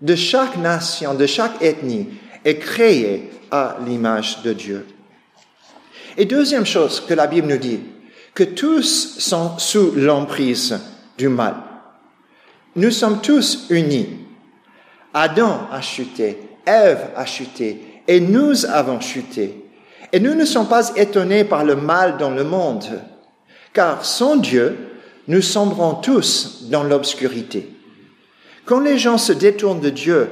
de 0.02 0.16
chaque 0.16 0.58
nation, 0.58 1.16
de 1.16 1.26
chaque 1.26 1.62
ethnie 1.62 2.10
est 2.44 2.58
créé 2.58 3.30
à 3.52 3.78
l'image 3.86 4.42
de 4.44 4.54
Dieu. 4.54 4.86
Et 6.18 6.26
deuxième 6.26 6.66
chose 6.66 7.00
que 7.00 7.14
la 7.14 7.28
Bible 7.28 7.48
nous 7.48 7.58
dit, 7.58 7.80
que 8.34 8.44
tous 8.44 9.20
sont 9.20 9.58
sous 9.58 9.92
l'emprise 9.96 10.80
du 11.18 11.30
mal. 11.30 11.56
Nous 12.76 12.92
sommes 12.92 13.22
tous 13.22 13.68
unis. 13.70 14.10
Adam 15.14 15.68
a 15.72 15.82
chuté, 15.82 16.38
Ève 16.66 17.10
a 17.16 17.26
chuté, 17.26 18.02
et 18.08 18.20
nous 18.20 18.66
avons 18.66 19.00
chuté. 19.00 19.64
Et 20.12 20.20
nous 20.20 20.34
ne 20.34 20.46
sommes 20.46 20.68
pas 20.68 20.96
étonnés 20.96 21.44
par 21.44 21.64
le 21.64 21.76
mal 21.76 22.18
dans 22.18 22.32
le 22.32 22.44
monde, 22.44 22.86
car 23.74 24.06
sans 24.06 24.36
Dieu, 24.38 24.78
nous 25.28 25.42
sombrons 25.42 25.96
tous 25.96 26.64
dans 26.70 26.84
l'obscurité. 26.84 27.70
Quand 28.66 28.80
les 28.80 28.98
gens 28.98 29.18
se 29.18 29.34
détournent 29.34 29.82
de 29.82 29.90
Dieu, 29.90 30.30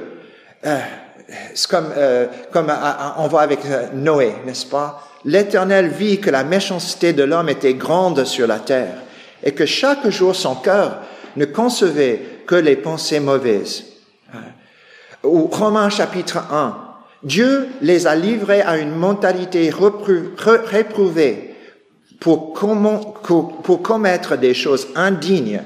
euh, 0.64 0.80
comme, 1.68 1.92
euh, 1.96 2.26
comme 2.52 2.70
euh, 2.70 2.92
on 3.18 3.28
voit 3.28 3.42
avec 3.42 3.60
Noé, 3.94 4.34
n'est-ce 4.44 4.66
pas? 4.66 5.08
L'Éternel 5.24 5.88
vit 5.88 6.20
que 6.20 6.30
la 6.30 6.44
méchanceté 6.44 7.12
de 7.12 7.22
l'homme 7.22 7.48
était 7.48 7.74
grande 7.74 8.24
sur 8.24 8.46
la 8.46 8.58
terre 8.58 8.96
et 9.42 9.52
que 9.52 9.66
chaque 9.66 10.08
jour 10.08 10.34
son 10.34 10.56
cœur 10.56 10.98
ne 11.36 11.44
concevait 11.44 12.22
que 12.46 12.56
les 12.56 12.76
pensées 12.76 13.20
mauvaises. 13.20 13.84
Ou 15.22 15.46
Romains 15.46 15.90
chapitre 15.90 16.38
1, 16.50 16.76
Dieu 17.22 17.68
les 17.80 18.06
a 18.08 18.16
livrés 18.16 18.62
à 18.62 18.76
une 18.78 18.94
mentalité 18.94 19.70
réprouvée 19.70 21.54
pour, 22.18 22.52
pour 22.52 23.82
commettre 23.82 24.36
des 24.36 24.54
choses 24.54 24.88
indignes, 24.96 25.62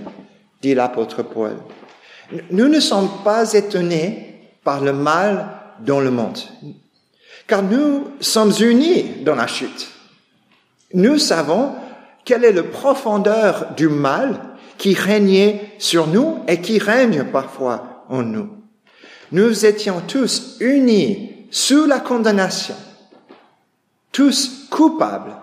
dit 0.61 0.75
l'apôtre 0.75 1.23
Paul. 1.23 1.57
Nous 2.51 2.69
ne 2.69 2.81
sommes 2.81 3.09
pas 3.25 3.55
étonnés 3.55 4.27
par 4.63 4.83
le 4.83 4.93
mal 4.93 5.56
dans 5.81 6.01
le 6.01 6.11
monde, 6.11 6.39
car 7.47 7.63
nous 7.63 8.09
sommes 8.21 8.53
unis 8.61 9.23
dans 9.25 9.35
la 9.35 9.47
chute. 9.47 9.89
Nous 10.95 11.19
savons 11.19 11.73
quelle 12.25 12.45
est 12.45 12.53
la 12.53 12.63
profondeur 12.63 13.75
du 13.77 13.89
mal 13.89 14.41
qui 14.79 14.95
régnait 14.95 15.73
sur 15.79 16.07
nous 16.07 16.39
et 16.49 16.61
qui 16.61 16.79
règne 16.79 17.25
parfois 17.25 18.05
en 18.09 18.23
nous. 18.23 18.51
Nous 19.33 19.67
étions 19.67 20.03
tous 20.07 20.57
unis 20.61 21.47
sous 21.51 21.87
la 21.87 22.01
condamnation, 22.01 22.75
tous 24.13 24.67
coupables 24.71 25.37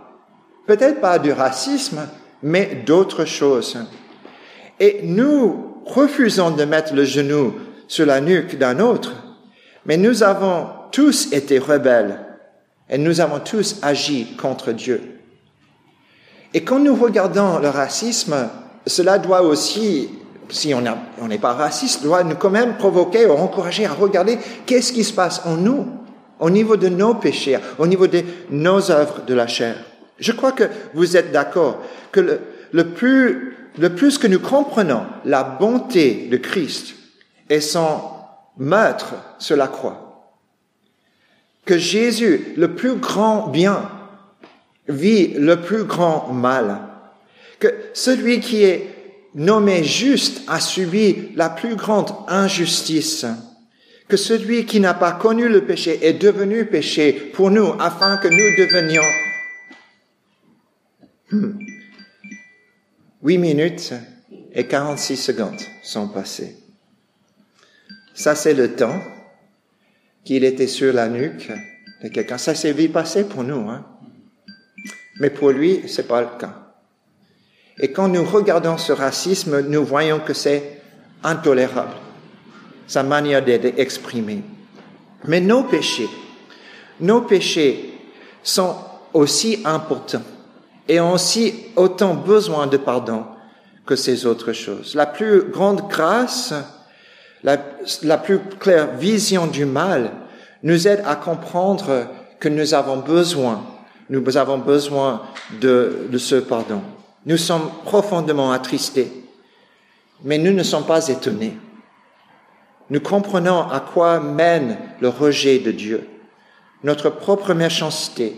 Peut-être 0.65 1.01
pas 1.01 1.19
du 1.19 1.31
racisme, 1.31 2.07
mais 2.41 2.83
d'autres 2.85 3.25
choses. 3.25 3.77
Et 4.79 5.01
nous 5.03 5.81
refusons 5.85 6.51
de 6.51 6.63
mettre 6.63 6.93
le 6.93 7.03
genou 7.03 7.53
sur 7.87 8.05
la 8.05 8.21
nuque 8.21 8.57
d'un 8.57 8.79
autre, 8.79 9.13
mais 9.85 9.97
nous 9.97 10.23
avons 10.23 10.67
tous 10.91 11.31
été 11.33 11.59
rebelles 11.59 12.19
et 12.89 12.97
nous 12.97 13.21
avons 13.21 13.39
tous 13.39 13.77
agi 13.81 14.35
contre 14.37 14.71
Dieu. 14.71 15.01
Et 16.53 16.63
quand 16.63 16.79
nous 16.79 16.95
regardons 16.95 17.59
le 17.59 17.69
racisme, 17.69 18.35
cela 18.85 19.17
doit 19.17 19.41
aussi, 19.41 20.09
si 20.49 20.73
on 20.73 21.27
n'est 21.27 21.37
pas 21.39 21.53
raciste, 21.53 22.03
doit 22.03 22.23
nous 22.23 22.35
quand 22.35 22.49
même 22.49 22.77
provoquer 22.77 23.25
ou 23.25 23.31
encourager 23.31 23.85
à 23.85 23.93
regarder 23.93 24.37
qu'est-ce 24.65 24.93
qui 24.93 25.03
se 25.03 25.13
passe 25.13 25.41
en 25.45 25.55
nous, 25.55 25.87
au 26.39 26.49
niveau 26.49 26.77
de 26.77 26.89
nos 26.89 27.15
péchés, 27.15 27.57
au 27.79 27.87
niveau 27.87 28.07
de 28.07 28.21
nos 28.51 28.91
œuvres 28.91 29.21
de 29.25 29.33
la 29.33 29.47
chair. 29.47 29.75
Je 30.19 30.31
crois 30.31 30.51
que 30.51 30.65
vous 30.93 31.17
êtes 31.17 31.31
d'accord 31.31 31.79
que 32.11 32.39
le, 32.71 32.83
plus, 32.89 33.57
le 33.79 33.89
plus 33.95 34.17
que 34.17 34.27
nous 34.27 34.39
comprenons 34.39 35.03
la 35.25 35.43
bonté 35.43 36.27
de 36.29 36.37
Christ 36.37 36.95
et 37.49 37.61
son 37.61 37.99
meurtre 38.57 39.15
sur 39.39 39.55
la 39.55 39.67
croix, 39.67 40.33
que 41.65 41.77
Jésus, 41.77 42.53
le 42.57 42.75
plus 42.75 42.95
grand 42.95 43.47
bien, 43.47 43.89
vit 44.87 45.33
le 45.33 45.61
plus 45.61 45.83
grand 45.83 46.29
mal, 46.33 46.79
que 47.59 47.73
celui 47.93 48.39
qui 48.39 48.63
est 48.63 48.89
nommé 49.35 49.83
juste 49.83 50.41
a 50.47 50.59
subi 50.59 51.31
la 51.35 51.49
plus 51.49 51.75
grande 51.75 52.11
injustice, 52.27 53.25
que 54.07 54.17
celui 54.17 54.65
qui 54.65 54.79
n'a 54.79 54.93
pas 54.93 55.13
connu 55.13 55.47
le 55.47 55.65
péché 55.65 56.05
est 56.05 56.13
devenu 56.13 56.65
péché 56.65 57.13
pour 57.13 57.49
nous 57.49 57.73
afin 57.79 58.17
que 58.17 58.27
nous 58.27 58.37
devenions 58.57 59.01
8 63.23 63.37
minutes 63.37 63.93
et 64.53 64.67
46 64.67 65.17
secondes 65.17 65.61
sont 65.81 66.09
passées. 66.09 66.62
Ça, 68.13 68.35
c'est 68.35 68.53
le 68.53 68.75
temps 68.75 69.01
qu'il 70.23 70.43
était 70.43 70.67
sur 70.67 70.93
la 70.93 71.07
nuque 71.07 71.51
de 72.03 72.07
quelqu'un. 72.09 72.37
Ça 72.37 72.55
s'est 72.55 72.73
vite 72.73 72.93
passé 72.93 73.23
pour 73.23 73.43
nous, 73.43 73.69
hein. 73.69 73.85
Mais 75.19 75.29
pour 75.29 75.51
lui, 75.51 75.83
c'est 75.87 76.07
pas 76.07 76.21
le 76.21 76.27
cas. 76.39 76.63
Et 77.79 77.91
quand 77.91 78.07
nous 78.07 78.23
regardons 78.23 78.77
ce 78.77 78.91
racisme, 78.91 79.61
nous 79.61 79.83
voyons 79.83 80.19
que 80.19 80.33
c'est 80.33 80.81
intolérable, 81.23 81.95
sa 82.87 83.03
manière 83.03 83.43
d'être 83.43 83.79
exprimée. 83.79 84.43
Mais 85.25 85.39
nos 85.39 85.63
péchés, 85.63 86.09
nos 86.99 87.21
péchés 87.21 87.93
sont 88.43 88.75
aussi 89.13 89.61
importants 89.65 90.23
et 90.87 90.99
ont 90.99 91.13
aussi 91.13 91.53
autant 91.75 92.13
besoin 92.13 92.67
de 92.67 92.77
pardon 92.77 93.25
que 93.85 93.95
ces 93.95 94.25
autres 94.25 94.53
choses. 94.53 94.95
La 94.95 95.05
plus 95.05 95.43
grande 95.43 95.87
grâce, 95.89 96.53
la, 97.43 98.17
plus 98.17 98.39
claire 98.59 98.95
vision 98.95 99.47
du 99.47 99.65
mal 99.65 100.11
nous 100.63 100.87
aide 100.87 101.03
à 101.05 101.15
comprendre 101.15 102.07
que 102.39 102.49
nous 102.49 102.73
avons 102.73 102.97
besoin, 102.97 103.63
nous 104.09 104.37
avons 104.37 104.57
besoin 104.57 105.23
de, 105.61 106.07
de 106.09 106.17
ce 106.17 106.35
pardon. 106.35 106.81
Nous 107.25 107.37
sommes 107.37 107.69
profondément 107.85 108.51
attristés, 108.51 109.11
mais 110.23 110.37
nous 110.37 110.51
ne 110.51 110.63
sommes 110.63 110.85
pas 110.85 111.07
étonnés. 111.07 111.57
Nous 112.89 112.99
comprenons 112.99 113.69
à 113.69 113.79
quoi 113.79 114.19
mène 114.19 114.77
le 114.99 115.09
rejet 115.09 115.59
de 115.59 115.71
Dieu. 115.71 116.07
Notre 116.83 117.09
propre 117.09 117.53
méchanceté 117.53 118.35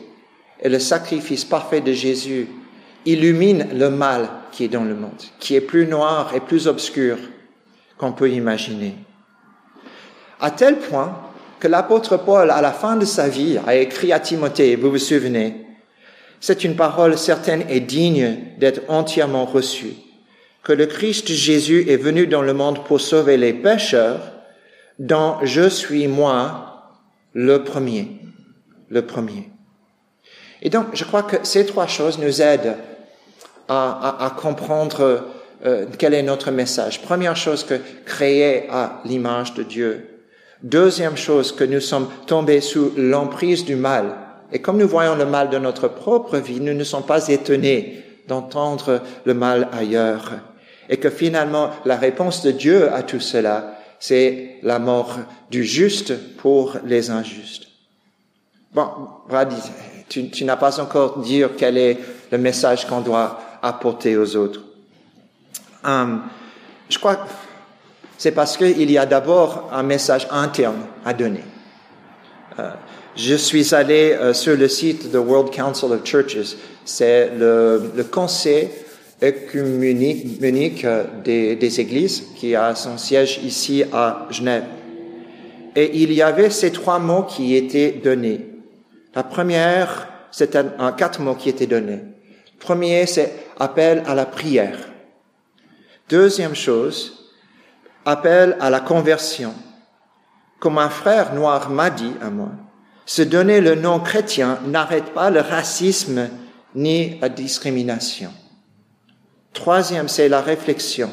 et 0.62 0.70
le 0.70 0.80
sacrifice 0.80 1.46
parfait 1.46 1.82
de 1.82 1.92
Jésus 1.92 2.48
illuminent 3.06 3.66
le 3.74 3.90
mal 3.90 4.30
qui 4.52 4.64
est 4.64 4.70
dans 4.70 4.84
le 4.84 4.96
monde, 4.96 5.22
qui 5.40 5.56
est 5.56 5.62
plus 5.62 5.88
noir 5.88 6.34
et 6.36 6.40
plus 6.40 6.68
obscur 6.68 7.18
qu'on 7.98 8.14
peut 8.14 8.30
imaginer. 8.30 8.96
À 10.40 10.52
tel 10.52 10.80
point 10.80 11.18
que 11.60 11.68
l'apôtre 11.68 12.18
Paul, 12.18 12.52
à 12.52 12.62
la 12.62 12.72
fin 12.72 12.96
de 12.98 13.06
sa 13.06 13.30
vie, 13.30 13.58
a 13.66 13.76
écrit 13.76 14.12
à 14.12 14.20
Timothée, 14.20 14.76
vous 14.76 14.92
vous 14.92 14.98
souvenez, 14.98 15.66
c'est 16.40 16.64
une 16.64 16.76
parole 16.76 17.18
certaine 17.18 17.66
et 17.70 17.80
digne 17.80 18.38
d'être 18.58 18.82
entièrement 18.90 19.46
reçue, 19.46 19.94
que 20.64 20.74
le 20.74 20.86
Christ 20.86 21.28
Jésus 21.28 21.90
est 21.90 21.98
venu 21.98 22.28
dans 22.28 22.42
le 22.42 22.54
monde 22.54 22.84
pour 22.84 23.02
sauver 23.02 23.38
les 23.38 23.54
pécheurs, 23.54 24.20
dont 25.00 25.38
je 25.44 25.68
suis 25.70 26.08
moi 26.08 26.92
le 27.34 27.64
premier, 27.64 28.20
le 28.90 29.06
premier. 29.06 29.50
Et 30.62 30.70
donc, 30.70 30.88
je 30.94 31.04
crois 31.04 31.24
que 31.24 31.38
ces 31.44 31.66
trois 31.66 31.88
choses 31.88 32.18
nous 32.18 32.42
aident 32.42 32.76
à, 33.68 34.36
comprendre 34.40 35.26
euh, 35.66 35.86
quel 35.98 36.14
est 36.14 36.24
notre 36.24 36.52
message? 36.52 37.02
Première 37.02 37.36
chose 37.36 37.64
que 37.64 37.80
créer 38.06 38.70
à 38.70 39.02
l'image 39.06 39.54
de 39.56 39.64
Dieu. 39.64 40.10
Deuxième 40.62 41.18
chose 41.18 41.52
que 41.52 41.64
nous 41.64 41.80
sommes 41.80 42.08
tombés 42.28 42.62
sous 42.62 42.92
l'emprise 42.98 43.66
du 43.66 43.76
mal. 43.76 44.16
Et 44.52 44.60
comme 44.60 44.78
nous 44.78 44.88
voyons 44.88 45.16
le 45.16 45.26
mal 45.26 45.50
de 45.50 45.58
notre 45.58 45.88
propre 45.88 46.38
vie, 46.38 46.60
nous 46.60 46.74
ne 46.74 46.84
sommes 46.84 47.06
pas 47.06 47.28
étonnés 47.28 48.04
d'entendre 48.28 49.02
le 49.26 49.34
mal 49.34 49.68
ailleurs. 49.72 50.34
Et 50.90 50.98
que 50.98 51.10
finalement, 51.10 51.72
la 51.86 51.96
réponse 51.96 52.44
de 52.44 52.52
Dieu 52.52 52.94
à 52.94 53.02
tout 53.02 53.20
cela, 53.20 53.80
c'est 54.00 54.58
la 54.62 54.78
mort 54.78 55.18
du 55.50 55.64
juste 55.64 56.14
pour 56.38 56.78
les 56.86 57.10
injustes. 57.10 57.68
Bon, 58.74 58.88
Brad, 59.28 59.52
tu, 60.10 60.30
tu 60.30 60.46
n'as 60.46 60.58
pas 60.58 60.80
encore 60.80 61.20
dit 61.20 61.44
quel 61.58 61.78
est 61.78 61.98
le 62.32 62.38
message 62.38 62.86
qu'on 62.86 63.02
doit 63.02 63.40
apporter 63.62 64.16
aux 64.16 64.36
autres. 64.36 64.65
Um, 65.86 66.24
je 66.90 66.98
crois 66.98 67.16
que 67.16 67.30
c'est 68.18 68.32
parce 68.32 68.58
qu'il 68.58 68.90
y 68.90 68.98
a 68.98 69.06
d'abord 69.06 69.70
un 69.72 69.84
message 69.84 70.28
interne 70.32 70.88
à 71.06 71.14
donner. 71.14 71.44
Euh, 72.60 72.72
je 73.16 73.36
suis 73.36 73.74
allé 73.76 74.14
euh, 74.14 74.34
sur 74.34 74.56
le 74.56 74.68
site 74.68 75.12
de 75.12 75.18
World 75.18 75.54
Council 75.54 75.92
of 75.92 76.04
Churches. 76.04 76.56
C'est 76.86 77.32
le, 77.38 78.04
conseil 78.12 78.70
œcuménique 79.22 80.86
euh, 80.86 81.04
des, 81.24 81.80
églises 81.80 82.24
qui 82.36 82.56
a 82.56 82.76
son 82.76 82.98
siège 82.98 83.40
ici 83.44 83.84
à 83.92 84.28
Genève. 84.30 84.66
Et 85.76 86.02
il 86.02 86.14
y 86.14 86.22
avait 86.22 86.50
ces 86.50 86.72
trois 86.72 87.00
mots 87.00 87.24
qui 87.24 87.56
étaient 87.56 88.00
donnés. 88.04 88.46
La 89.14 89.24
première, 89.24 90.08
c'était 90.32 90.64
quatre 90.98 91.20
mots 91.20 91.36
qui 91.36 91.50
étaient 91.50 91.68
donnés. 91.68 92.02
Le 92.54 92.60
premier, 92.60 93.06
c'est 93.06 93.34
appel 93.60 94.04
à 94.08 94.16
la 94.16 94.26
prière. 94.26 94.78
Deuxième 96.08 96.54
chose, 96.54 97.32
appel 98.06 98.58
à 98.60 98.70
la 98.70 98.80
conversion. 98.80 99.56
Comme 100.60 100.78
un 100.78 100.90
frère 100.90 101.34
noir 101.34 101.72
m'a 101.72 101.90
dit 101.90 102.14
à 102.22 102.30
moi, 102.30 102.52
se 103.08 103.24
donner 103.24 103.60
le 103.60 103.74
nom 103.74 104.00
chrétien 104.00 104.60
n'arrête 104.68 105.14
pas 105.16 105.32
le 105.32 105.40
racisme 105.40 106.30
ni 106.76 107.20
la 107.20 107.30
discrimination. 107.30 108.32
Troisième, 109.54 110.08
c'est 110.08 110.30
la 110.30 110.42
réflexion, 110.42 111.10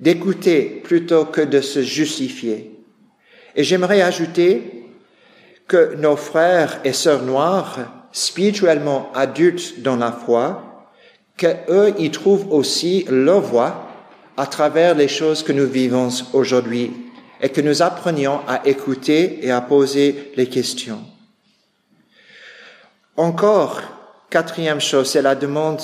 d'écouter 0.00 0.80
plutôt 0.84 1.26
que 1.26 1.42
de 1.42 1.60
se 1.60 1.82
justifier. 1.82 2.82
Et 3.56 3.62
j'aimerais 3.62 4.00
ajouter 4.00 4.86
que 5.68 5.96
nos 5.96 6.16
frères 6.16 6.80
et 6.84 6.94
sœurs 6.94 7.24
noirs, 7.24 7.78
spirituellement 8.10 9.12
adultes 9.14 9.82
dans 9.82 9.96
la 9.96 10.12
foi, 10.12 10.71
qu'eux 11.36 11.94
y 11.98 12.10
trouvent 12.10 12.52
aussi 12.52 13.04
leur 13.08 13.40
voie 13.40 13.88
à 14.36 14.46
travers 14.46 14.94
les 14.94 15.08
choses 15.08 15.42
que 15.42 15.52
nous 15.52 15.66
vivons 15.66 16.08
aujourd'hui 16.32 16.90
et 17.40 17.48
que 17.48 17.60
nous 17.60 17.82
apprenions 17.82 18.40
à 18.46 18.66
écouter 18.66 19.44
et 19.44 19.50
à 19.50 19.60
poser 19.60 20.32
les 20.36 20.48
questions. 20.48 21.00
Encore, 23.16 23.80
quatrième 24.30 24.80
chose, 24.80 25.10
c'est 25.10 25.22
la 25.22 25.34
demande 25.34 25.82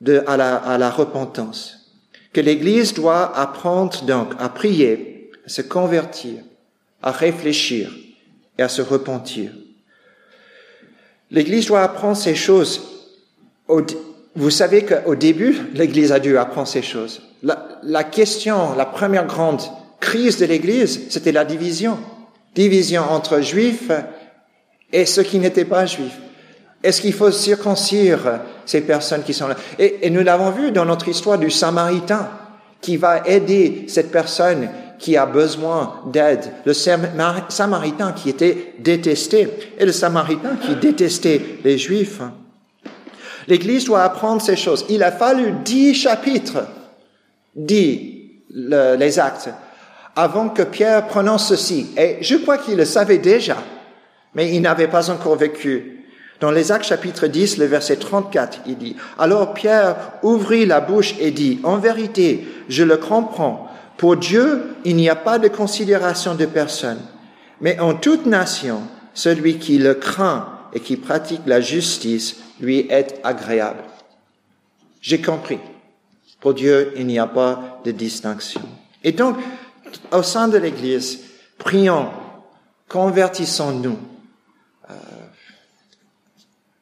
de, 0.00 0.24
à, 0.26 0.36
la, 0.36 0.56
à 0.56 0.78
la 0.78 0.90
repentance. 0.90 1.92
Que 2.32 2.40
l'Église 2.40 2.92
doit 2.92 3.36
apprendre 3.38 4.02
donc 4.02 4.34
à 4.38 4.48
prier, 4.48 5.30
à 5.46 5.48
se 5.48 5.62
convertir, 5.62 6.42
à 7.02 7.12
réfléchir 7.12 7.90
et 8.58 8.62
à 8.62 8.68
se 8.68 8.82
repentir. 8.82 9.52
L'Église 11.30 11.66
doit 11.66 11.82
apprendre 11.82 12.16
ces 12.16 12.34
choses. 12.34 12.82
Vous 14.36 14.50
savez 14.50 14.84
qu'au 14.84 15.14
début, 15.14 15.56
l'Église 15.74 16.12
a 16.12 16.20
dû 16.20 16.36
apprendre 16.36 16.68
ces 16.68 16.82
choses. 16.82 17.22
La, 17.42 18.04
question, 18.04 18.74
la 18.76 18.84
première 18.84 19.26
grande 19.26 19.62
crise 20.00 20.38
de 20.38 20.44
l'Église, 20.44 21.06
c'était 21.08 21.32
la 21.32 21.44
division. 21.44 21.98
Division 22.54 23.02
entre 23.10 23.40
juifs 23.40 23.90
et 24.92 25.06
ceux 25.06 25.22
qui 25.22 25.38
n'étaient 25.38 25.64
pas 25.64 25.86
juifs. 25.86 26.18
Est-ce 26.82 27.00
qu'il 27.00 27.14
faut 27.14 27.30
circoncire 27.30 28.40
ces 28.66 28.82
personnes 28.82 29.22
qui 29.22 29.32
sont 29.32 29.48
là? 29.48 29.56
Et 29.78 30.10
nous 30.10 30.22
l'avons 30.22 30.50
vu 30.50 30.70
dans 30.70 30.84
notre 30.84 31.08
histoire 31.08 31.38
du 31.38 31.50
Samaritain 31.50 32.28
qui 32.80 32.96
va 32.96 33.26
aider 33.26 33.86
cette 33.88 34.12
personne 34.12 34.68
qui 34.98 35.16
a 35.16 35.26
besoin 35.26 36.02
d'aide. 36.12 36.52
Le 36.64 36.72
Samaritain 36.72 38.12
qui 38.12 38.30
était 38.30 38.74
détesté 38.78 39.48
et 39.78 39.84
le 39.84 39.92
Samaritain 39.92 40.56
qui 40.56 40.76
détestait 40.76 41.40
les 41.64 41.78
Juifs. 41.78 42.20
L'Église 43.46 43.84
doit 43.84 44.02
apprendre 44.02 44.42
ces 44.42 44.56
choses. 44.56 44.84
Il 44.88 45.02
a 45.02 45.12
fallu 45.12 45.52
dix 45.64 45.94
chapitres, 45.94 46.66
dix 47.54 48.16
les 48.50 49.18
actes, 49.18 49.50
avant 50.14 50.48
que 50.48 50.62
Pierre 50.62 51.06
prononce 51.06 51.48
ceci. 51.48 51.88
Et 51.96 52.18
je 52.22 52.36
crois 52.36 52.58
qu'il 52.58 52.76
le 52.76 52.84
savait 52.84 53.18
déjà, 53.18 53.58
mais 54.34 54.54
il 54.54 54.62
n'avait 54.62 54.88
pas 54.88 55.10
encore 55.10 55.36
vécu. 55.36 55.92
Dans 56.40 56.50
les 56.50 56.70
Actes 56.70 56.86
chapitre 56.86 57.28
10, 57.28 57.56
le 57.58 57.64
verset 57.64 57.96
34, 57.96 58.60
il 58.66 58.76
dit, 58.76 58.96
Alors 59.18 59.54
Pierre 59.54 59.96
ouvrit 60.22 60.66
la 60.66 60.80
bouche 60.80 61.14
et 61.18 61.30
dit, 61.30 61.60
En 61.62 61.78
vérité, 61.78 62.46
je 62.68 62.82
le 62.82 62.98
comprends, 62.98 63.70
pour 63.96 64.16
Dieu, 64.16 64.64
il 64.84 64.96
n'y 64.96 65.08
a 65.08 65.16
pas 65.16 65.38
de 65.38 65.48
considération 65.48 66.34
de 66.34 66.44
personne, 66.44 67.00
mais 67.62 67.78
en 67.80 67.94
toute 67.94 68.26
nation, 68.26 68.82
celui 69.14 69.58
qui 69.58 69.78
le 69.78 69.94
craint 69.94 70.48
et 70.74 70.80
qui 70.80 70.98
pratique 70.98 71.40
la 71.46 71.62
justice 71.62 72.36
lui 72.60 72.86
est 72.90 73.20
agréable. 73.22 73.82
J'ai 75.00 75.20
compris. 75.20 75.58
Pour 76.40 76.54
Dieu, 76.54 76.92
il 76.96 77.06
n'y 77.06 77.18
a 77.18 77.26
pas 77.26 77.80
de 77.84 77.90
distinction. 77.90 78.62
Et 79.02 79.12
donc, 79.12 79.36
au 80.12 80.22
sein 80.22 80.48
de 80.48 80.58
l'Église, 80.58 81.20
prions, 81.58 82.10
convertissons-nous, 82.88 83.98
euh, 84.90 84.94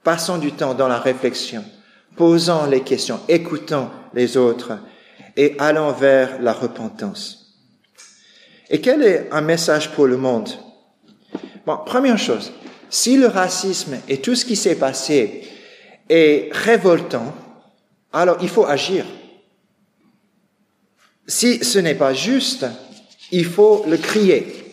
passons 0.03 0.39
du 0.39 0.53
temps 0.53 0.75
dans 0.75 0.89
la 0.89 0.99
réflexion, 0.99 1.65
posons 2.17 2.67
les 2.67 2.83
questions, 2.83 3.21
écoutons 3.29 3.91
les 4.13 4.37
autres 4.37 4.79
et 5.37 5.57
allons 5.59 5.93
vers 5.93 6.41
la 6.41 6.53
repentance. 6.53 7.57
Et 8.71 8.81
quel 8.81 9.03
est 9.03 9.29
un 9.31 9.41
message 9.41 9.91
pour 9.93 10.07
le 10.07 10.17
monde? 10.17 10.49
Bon, 11.67 11.79
première 11.85 12.19
chose, 12.19 12.53
si 12.91 13.17
le 13.17 13.27
racisme 13.27 13.97
et 14.09 14.21
tout 14.21 14.35
ce 14.35 14.45
qui 14.45 14.57
s'est 14.57 14.77
passé 14.77 15.49
est 16.09 16.51
révoltant, 16.53 17.35
alors 18.13 18.39
il 18.41 18.49
faut 18.49 18.67
agir. 18.67 19.05
Si 21.27 21.65
ce 21.65 21.79
n'est 21.79 21.95
pas 21.95 22.13
juste, 22.13 22.67
il 23.33 23.47
faut 23.47 23.85
le 23.89 23.97
crier, 23.97 24.73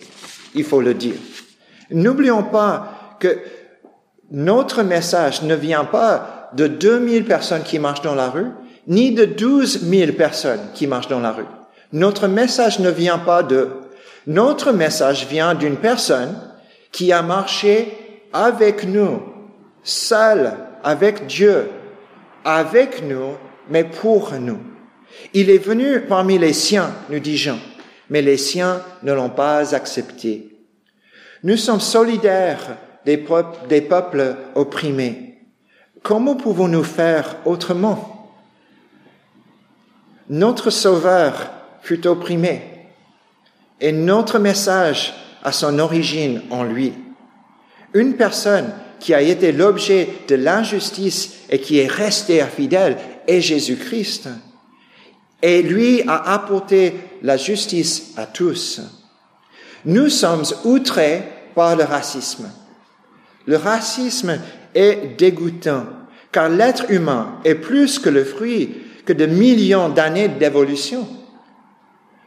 il 0.54 0.63
faut 0.63 0.82
le 0.82 0.94
dire. 0.94 1.15
N'oublions 1.91 2.44
pas 2.44 3.17
que 3.20 3.39
notre 4.32 4.84
message 4.84 5.41
ne 5.44 5.56
vient 5.56 5.86
pas 5.86 6.50
de 6.54 6.67
2000 6.67 7.26
personnes 7.26 7.63
qui 7.63 7.80
marchent 7.80 8.02
dans 8.02 8.15
la 8.15 8.30
rue, 8.30 8.48
ni 8.88 9.12
de 9.12 9.26
12 9.26 9.89
000 9.89 10.13
personnes 10.13 10.62
qui 10.74 10.88
marchent 10.88 11.08
dans 11.08 11.20
la 11.20 11.32
rue. 11.32 11.46
Notre 11.94 12.28
message 12.28 12.80
ne 12.80 12.89
vient 12.89 13.20
pas 13.20 13.44
de... 13.44 13.70
Notre 14.28 14.72
message 14.72 15.28
vient 15.28 15.56
d'une 15.56 15.78
personne 15.78 16.36
qui 16.91 17.12
a 17.12 17.22
marché 17.22 18.28
avec 18.34 18.86
nous, 18.86 19.22
seul, 19.84 20.54
avec 20.84 21.28
Dieu, 21.28 21.70
avec 22.44 23.04
nous, 23.04 23.36
mais 23.70 23.84
pour 23.84 24.34
nous. 24.34 24.60
Il 25.34 25.50
est 25.50 25.58
venu 25.58 26.02
parmi 26.02 26.38
les 26.38 26.54
siens, 26.54 26.94
nous 27.10 27.20
dit 27.20 27.38
Jean, 27.38 27.60
mais 28.10 28.22
les 28.22 28.38
siens 28.38 28.82
ne 29.04 29.13
l'ont 29.13 29.30
pas 29.30 29.76
accepté. 29.76 30.58
Nous 31.44 31.58
sommes 31.58 31.80
solidaires 31.80 32.78
des 33.06 33.17
peuples, 33.17 33.67
des 33.67 33.82
peuples 33.82 34.36
opprimés. 34.56 35.39
Comment 36.04 36.36
pouvons-nous 36.36 36.84
faire 36.84 37.38
autrement? 37.46 38.32
Notre 40.30 40.70
Sauveur 40.70 41.52
fut 41.82 42.08
opprimé 42.08 42.62
et 43.80 43.91
notre 43.91 44.39
message 44.39 45.13
a 45.44 45.52
son 45.52 45.80
origine 45.80 46.41
en 46.52 46.63
lui. 46.63 46.94
Une 47.94 48.15
personne 48.15 48.72
qui 49.02 49.14
a 49.14 49.22
été 49.22 49.52
l'objet 49.52 50.08
de 50.28 50.36
l'injustice 50.36 51.34
et 51.50 51.60
qui 51.60 51.80
est 51.80 51.92
restée 51.92 52.44
fidèle 52.46 52.98
est 53.28 53.42
Jésus-Christ. 53.42 54.30
Et 55.42 55.64
lui 55.64 56.04
a 56.08 56.34
apporté 56.34 56.94
la 57.24 57.36
justice 57.36 58.14
à 58.16 58.28
tous. 58.28 58.80
Nous 59.86 60.10
sommes 60.10 60.46
outrés 60.64 61.24
par 61.56 61.76
le 61.76 61.84
racisme. 61.84 62.50
Le 63.48 63.58
racisme 63.58 64.40
est 64.76 65.18
dégoûtant, 65.18 65.88
car 66.32 66.48
l'être 66.48 66.92
humain 66.92 67.40
est 67.44 67.56
plus 67.56 67.98
que 67.98 68.10
le 68.10 68.24
fruit 68.24 68.78
que 69.04 69.14
de 69.14 69.26
millions 69.26 69.90
d'années 69.90 70.28
d'évolution. 70.28 71.08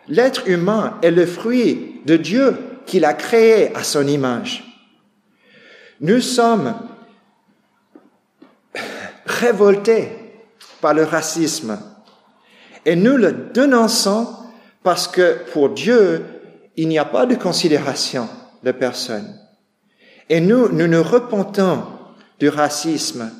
L'être 0.08 0.48
humain 0.48 0.98
est 1.02 1.12
le 1.12 1.24
fruit 1.24 2.00
de 2.04 2.16
Dieu 2.16 2.56
qu'il 2.84 3.04
a 3.04 3.14
créé 3.14 3.74
à 3.76 3.84
son 3.84 4.06
image. 4.08 4.73
Nous 6.04 6.20
sommes 6.20 6.74
révoltés 9.24 10.10
par 10.82 10.92
le 10.92 11.02
racisme 11.02 11.78
et 12.84 12.94
nous 12.94 13.16
le 13.16 13.32
dénonçons 13.32 14.28
parce 14.82 15.08
que 15.08 15.38
pour 15.50 15.70
Dieu, 15.70 16.22
il 16.76 16.88
n'y 16.88 16.98
a 16.98 17.06
pas 17.06 17.24
de 17.24 17.36
considération 17.36 18.28
de 18.62 18.72
personne. 18.72 19.34
Et 20.28 20.42
nous, 20.42 20.68
nous 20.68 20.86
nous 20.86 21.02
repentons 21.02 21.84
du 22.38 22.50
racisme 22.50 23.30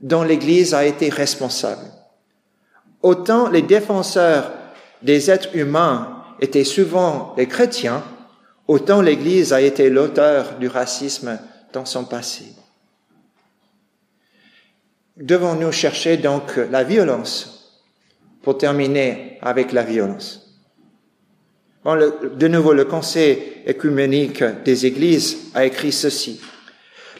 dont 0.00 0.22
l'Église 0.22 0.74
a 0.74 0.84
été 0.84 1.08
responsable. 1.08 1.90
Autant 3.02 3.48
les 3.48 3.62
défenseurs 3.62 4.52
des 5.02 5.28
êtres 5.28 5.56
humains 5.56 6.22
étaient 6.40 6.62
souvent 6.62 7.34
les 7.36 7.48
chrétiens, 7.48 8.04
autant 8.68 9.02
l'Église 9.02 9.52
a 9.52 9.60
été 9.60 9.90
l'auteur 9.90 10.56
du 10.60 10.68
racisme 10.68 11.36
dans 11.72 11.84
son 11.84 12.04
passé. 12.04 12.44
Devons-nous 15.16 15.72
chercher 15.72 16.16
donc 16.16 16.56
la 16.70 16.84
violence 16.84 17.82
pour 18.42 18.58
terminer 18.58 19.38
avec 19.42 19.72
la 19.72 19.82
violence? 19.82 20.42
De 21.84 22.48
nouveau, 22.48 22.72
le 22.72 22.84
Conseil 22.84 23.38
écuménique 23.66 24.44
des 24.64 24.86
Églises 24.86 25.50
a 25.54 25.64
écrit 25.64 25.92
ceci. 25.92 26.40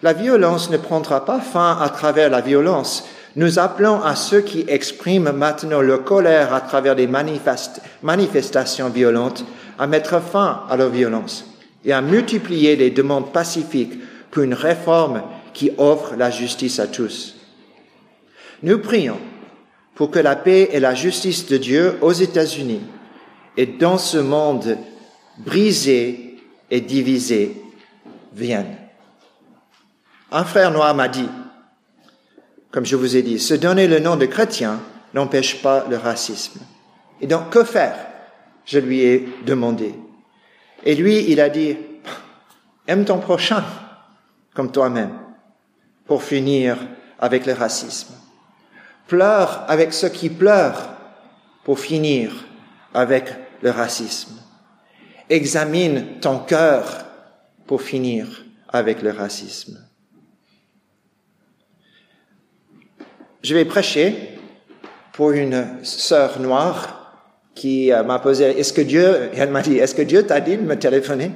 La 0.02 0.12
violence 0.12 0.70
ne 0.70 0.76
prendra 0.76 1.24
pas 1.24 1.40
fin 1.40 1.78
à 1.80 1.88
travers 1.88 2.30
la 2.30 2.40
violence, 2.40 3.04
nous 3.34 3.58
appelons 3.58 4.02
à 4.02 4.14
ceux 4.14 4.40
qui 4.40 4.64
expriment 4.68 5.32
maintenant 5.32 5.80
leur 5.80 6.04
colère 6.04 6.52
à 6.52 6.60
travers 6.60 6.94
des 6.94 7.06
manifestations 7.06 8.88
violentes 8.90 9.44
à 9.78 9.86
mettre 9.86 10.20
fin 10.20 10.64
à 10.68 10.76
leur 10.76 10.90
violence 10.90 11.46
et 11.84 11.92
à 11.92 12.02
multiplier 12.02 12.76
les 12.76 12.90
demandes 12.90 13.32
pacifiques 13.32 13.94
pour 14.32 14.42
une 14.42 14.54
réforme 14.54 15.22
qui 15.52 15.70
offre 15.76 16.16
la 16.16 16.30
justice 16.30 16.80
à 16.80 16.88
tous. 16.88 17.36
Nous 18.62 18.78
prions 18.78 19.20
pour 19.94 20.10
que 20.10 20.18
la 20.18 20.34
paix 20.34 20.70
et 20.72 20.80
la 20.80 20.94
justice 20.94 21.46
de 21.46 21.58
Dieu 21.58 21.98
aux 22.00 22.12
États-Unis 22.12 22.80
et 23.58 23.66
dans 23.66 23.98
ce 23.98 24.16
monde 24.16 24.78
brisé 25.38 26.38
et 26.70 26.80
divisé 26.80 27.62
viennent. 28.32 28.78
Un 30.30 30.44
frère 30.44 30.70
noir 30.70 30.94
m'a 30.94 31.08
dit, 31.08 31.28
comme 32.70 32.86
je 32.86 32.96
vous 32.96 33.16
ai 33.16 33.22
dit, 33.22 33.38
se 33.38 33.52
donner 33.52 33.86
le 33.86 33.98
nom 33.98 34.16
de 34.16 34.24
chrétien 34.24 34.80
n'empêche 35.12 35.60
pas 35.60 35.86
le 35.90 35.98
racisme. 35.98 36.60
Et 37.20 37.26
donc, 37.26 37.50
que 37.50 37.64
faire? 37.64 37.96
Je 38.64 38.78
lui 38.78 39.02
ai 39.02 39.28
demandé. 39.44 39.94
Et 40.84 40.94
lui, 40.94 41.30
il 41.30 41.38
a 41.38 41.50
dit, 41.50 41.76
aime 42.86 43.04
ton 43.04 43.18
prochain 43.18 43.62
comme 44.54 44.70
toi-même 44.70 45.12
pour 46.06 46.22
finir 46.22 46.76
avec 47.18 47.46
le 47.46 47.52
racisme. 47.52 48.14
Pleure 49.06 49.64
avec 49.68 49.92
ceux 49.92 50.08
qui 50.08 50.28
pleurent 50.28 50.90
pour 51.64 51.78
finir 51.78 52.32
avec 52.94 53.32
le 53.62 53.70
racisme. 53.70 54.40
Examine 55.28 56.18
ton 56.20 56.40
cœur 56.40 57.06
pour 57.66 57.82
finir 57.82 58.44
avec 58.68 59.02
le 59.02 59.10
racisme. 59.10 59.78
Je 63.42 63.54
vais 63.54 63.64
prêcher 63.64 64.38
pour 65.12 65.32
une 65.32 65.84
sœur 65.84 66.38
noire 66.40 67.02
qui 67.54 67.92
euh, 67.92 68.02
m'a 68.02 68.18
posé, 68.18 68.58
est-ce 68.58 68.72
que 68.72 68.80
Dieu, 68.80 69.30
elle 69.34 69.50
m'a 69.50 69.62
dit, 69.62 69.78
est-ce 69.78 69.94
que 69.94 70.02
Dieu 70.02 70.26
t'a 70.26 70.40
dit 70.40 70.56
de 70.56 70.62
me 70.62 70.78
téléphoner? 70.78 71.30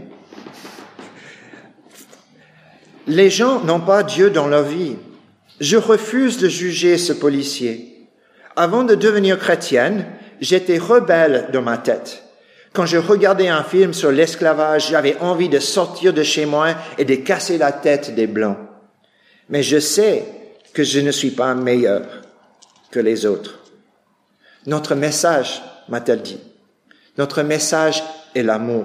Les 3.06 3.30
gens 3.30 3.60
n'ont 3.60 3.80
pas 3.80 4.02
Dieu 4.02 4.30
dans 4.30 4.48
leur 4.48 4.64
vie. 4.64 4.96
Je 5.60 5.76
refuse 5.76 6.38
de 6.38 6.48
juger 6.48 6.98
ce 6.98 7.12
policier. 7.12 8.08
Avant 8.56 8.82
de 8.84 8.94
devenir 8.94 9.38
chrétienne, 9.38 10.06
j'étais 10.40 10.78
rebelle 10.78 11.48
dans 11.52 11.62
ma 11.62 11.78
tête. 11.78 12.24
Quand 12.72 12.84
je 12.84 12.98
regardais 12.98 13.48
un 13.48 13.62
film 13.62 13.94
sur 13.94 14.10
l'esclavage, 14.10 14.90
j'avais 14.90 15.16
envie 15.20 15.48
de 15.48 15.60
sortir 15.60 16.12
de 16.12 16.22
chez 16.22 16.46
moi 16.46 16.74
et 16.98 17.04
de 17.04 17.14
casser 17.14 17.58
la 17.58 17.72
tête 17.72 18.14
des 18.14 18.26
Blancs. 18.26 18.58
Mais 19.48 19.62
je 19.62 19.78
sais 19.78 20.24
que 20.74 20.82
je 20.82 21.00
ne 21.00 21.10
suis 21.10 21.30
pas 21.30 21.54
meilleur 21.54 22.02
que 22.90 23.00
les 23.00 23.24
autres. 23.24 23.60
Notre 24.66 24.94
message, 24.94 25.62
m'a-t-elle 25.88 26.22
dit, 26.22 26.40
notre 27.18 27.42
message 27.42 28.02
est 28.34 28.42
l'amour. 28.42 28.84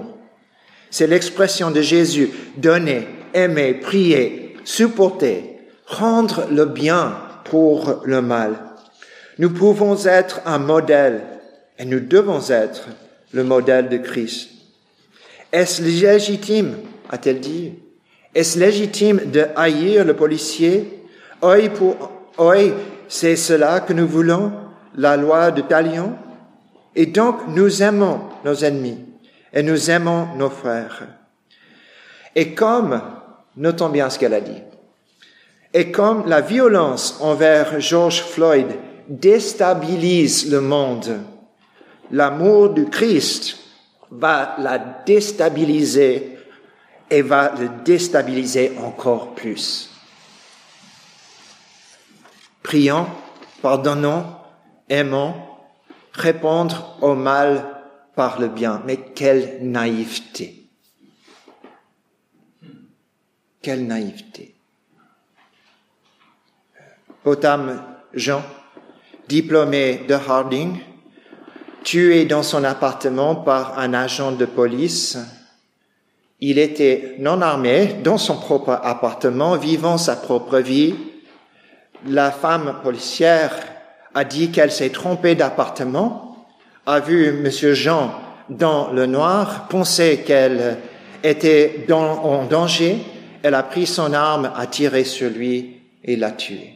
C'est 0.90 1.06
l'expression 1.06 1.70
de 1.70 1.82
Jésus, 1.82 2.30
donner, 2.56 3.08
aimer, 3.34 3.74
prier, 3.74 4.56
supporter, 4.64 5.58
rendre 5.86 6.46
le 6.50 6.64
bien 6.66 7.16
pour 7.44 8.02
le 8.04 8.22
mal. 8.22 8.56
Nous 9.38 9.50
pouvons 9.50 9.96
être 10.04 10.40
un 10.46 10.58
modèle 10.58 11.22
et 11.78 11.84
nous 11.84 12.00
devons 12.00 12.40
être 12.50 12.88
le 13.32 13.44
modèle 13.44 13.88
de 13.88 13.98
Christ. 13.98 14.50
Est-ce 15.52 15.82
légitime, 15.82 16.76
a-t-elle 17.10 17.40
dit, 17.40 17.74
est-ce 18.34 18.58
légitime 18.58 19.20
de 19.30 19.46
haïr 19.56 20.04
le 20.04 20.14
policier? 20.14 21.04
Œil 21.42 21.68
pour 21.68 22.10
c'est 23.08 23.36
cela 23.36 23.80
que 23.80 23.92
nous 23.92 24.06
voulons, 24.06 24.52
la 24.96 25.16
loi 25.16 25.50
de 25.50 25.60
Talion? 25.60 26.14
Et 26.94 27.06
donc, 27.06 27.36
nous 27.48 27.82
aimons 27.82 28.20
nos 28.44 28.54
ennemis 28.54 28.98
et 29.52 29.62
nous 29.62 29.90
aimons 29.90 30.28
nos 30.38 30.48
frères. 30.48 31.06
Et 32.34 32.54
comme, 32.54 33.00
notons 33.56 33.88
bien 33.88 34.10
ce 34.10 34.18
qu'elle 34.18 34.34
a 34.34 34.40
dit, 34.40 34.62
et 35.74 35.90
comme 35.90 36.28
la 36.28 36.40
violence 36.40 37.18
envers 37.20 37.80
George 37.80 38.22
Floyd 38.22 38.66
déstabilise 39.08 40.50
le 40.50 40.60
monde, 40.60 41.20
l'amour 42.10 42.70
du 42.70 42.86
Christ 42.86 43.58
va 44.10 44.56
la 44.58 44.78
déstabiliser 44.78 46.38
et 47.10 47.22
va 47.22 47.52
le 47.58 47.68
déstabiliser 47.84 48.72
encore 48.82 49.34
plus. 49.34 49.90
Prions, 52.62 53.06
pardonnons, 53.60 54.24
aimons, 54.88 55.34
répondre 56.12 56.96
au 57.00 57.14
mal 57.14 57.64
par 58.14 58.40
le 58.40 58.48
bien. 58.48 58.82
Mais 58.86 58.96
quelle 58.96 59.58
naïveté. 59.62 60.61
Quelle 63.62 63.86
naïveté. 63.86 64.56
Potam 67.22 67.80
Jean, 68.12 68.42
diplômé 69.28 70.00
de 70.08 70.14
Harding, 70.14 70.80
tué 71.84 72.24
dans 72.24 72.42
son 72.42 72.64
appartement 72.64 73.36
par 73.36 73.78
un 73.78 73.94
agent 73.94 74.32
de 74.32 74.46
police, 74.46 75.16
il 76.40 76.58
était 76.58 77.14
non 77.20 77.40
armé 77.40 78.00
dans 78.02 78.18
son 78.18 78.36
propre 78.36 78.80
appartement, 78.82 79.56
vivant 79.56 79.96
sa 79.96 80.16
propre 80.16 80.58
vie. 80.58 80.96
La 82.04 82.32
femme 82.32 82.80
policière 82.82 83.54
a 84.12 84.24
dit 84.24 84.50
qu'elle 84.50 84.72
s'est 84.72 84.90
trompée 84.90 85.36
d'appartement, 85.36 86.48
a 86.84 86.98
vu 86.98 87.30
Monsieur 87.30 87.74
Jean 87.74 88.12
dans 88.48 88.90
le 88.90 89.06
noir, 89.06 89.68
pensait 89.68 90.24
qu'elle 90.26 90.78
était 91.22 91.86
en 91.92 92.44
danger, 92.46 92.98
elle 93.42 93.54
a 93.54 93.62
pris 93.62 93.86
son 93.86 94.12
arme, 94.12 94.52
a 94.54 94.66
tiré 94.66 95.04
sur 95.04 95.30
lui 95.30 95.82
et 96.04 96.16
l'a 96.16 96.30
tué. 96.30 96.74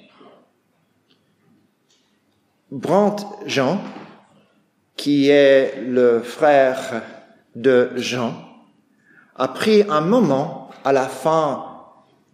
Brandt 2.70 3.24
Jean, 3.46 3.80
qui 4.96 5.28
est 5.28 5.80
le 5.86 6.20
frère 6.20 7.02
de 7.54 7.90
Jean, 7.96 8.34
a 9.36 9.48
pris 9.48 9.84
un 9.88 10.00
moment 10.00 10.70
à 10.84 10.92
la 10.92 11.06
fin 11.06 11.64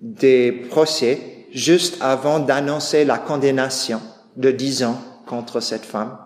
des 0.00 0.52
procès, 0.52 1.46
juste 1.52 1.98
avant 2.00 2.38
d'annoncer 2.38 3.04
la 3.04 3.18
condamnation 3.18 4.00
de 4.36 4.50
dix 4.50 4.82
ans 4.84 5.00
contre 5.26 5.60
cette 5.60 5.84
femme. 5.84 6.16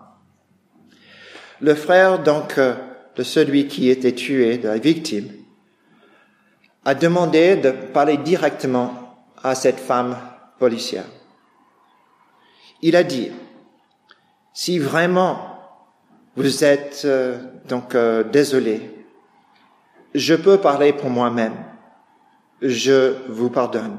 Le 1.59 1.75
frère, 1.75 2.23
donc, 2.23 2.57
euh, 2.57 2.75
de 3.15 3.23
celui 3.23 3.67
qui 3.67 3.89
était 3.89 4.13
tué, 4.13 4.57
de 4.57 4.67
la 4.67 4.77
victime, 4.77 5.29
a 6.87 6.95
demandé 6.95 7.57
de 7.57 7.69
parler 7.69 8.17
directement 8.17 8.93
à 9.43 9.53
cette 9.53 9.79
femme 9.79 10.17
policière. 10.57 11.05
Il 12.81 12.95
a 12.95 13.03
dit, 13.03 13.31
si 14.53 14.79
vraiment 14.79 15.59
vous 16.35 16.63
êtes 16.63 17.03
euh, 17.05 17.37
donc 17.67 17.93
euh, 17.93 18.23
désolé 18.23 18.97
je 20.13 20.33
peux 20.33 20.57
parler 20.57 20.93
pour 20.93 21.09
moi-même. 21.09 21.55
Je 22.61 23.15
vous 23.29 23.49
pardonne. 23.49 23.97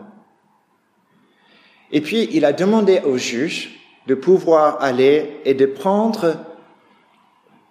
Et 1.92 2.00
puis, 2.00 2.28
il 2.32 2.44
a 2.44 2.52
demandé 2.52 3.00
au 3.04 3.16
juge 3.16 3.78
de 4.06 4.14
pouvoir 4.14 4.82
aller 4.82 5.40
et 5.44 5.54
de 5.54 5.66
prendre 5.66 6.36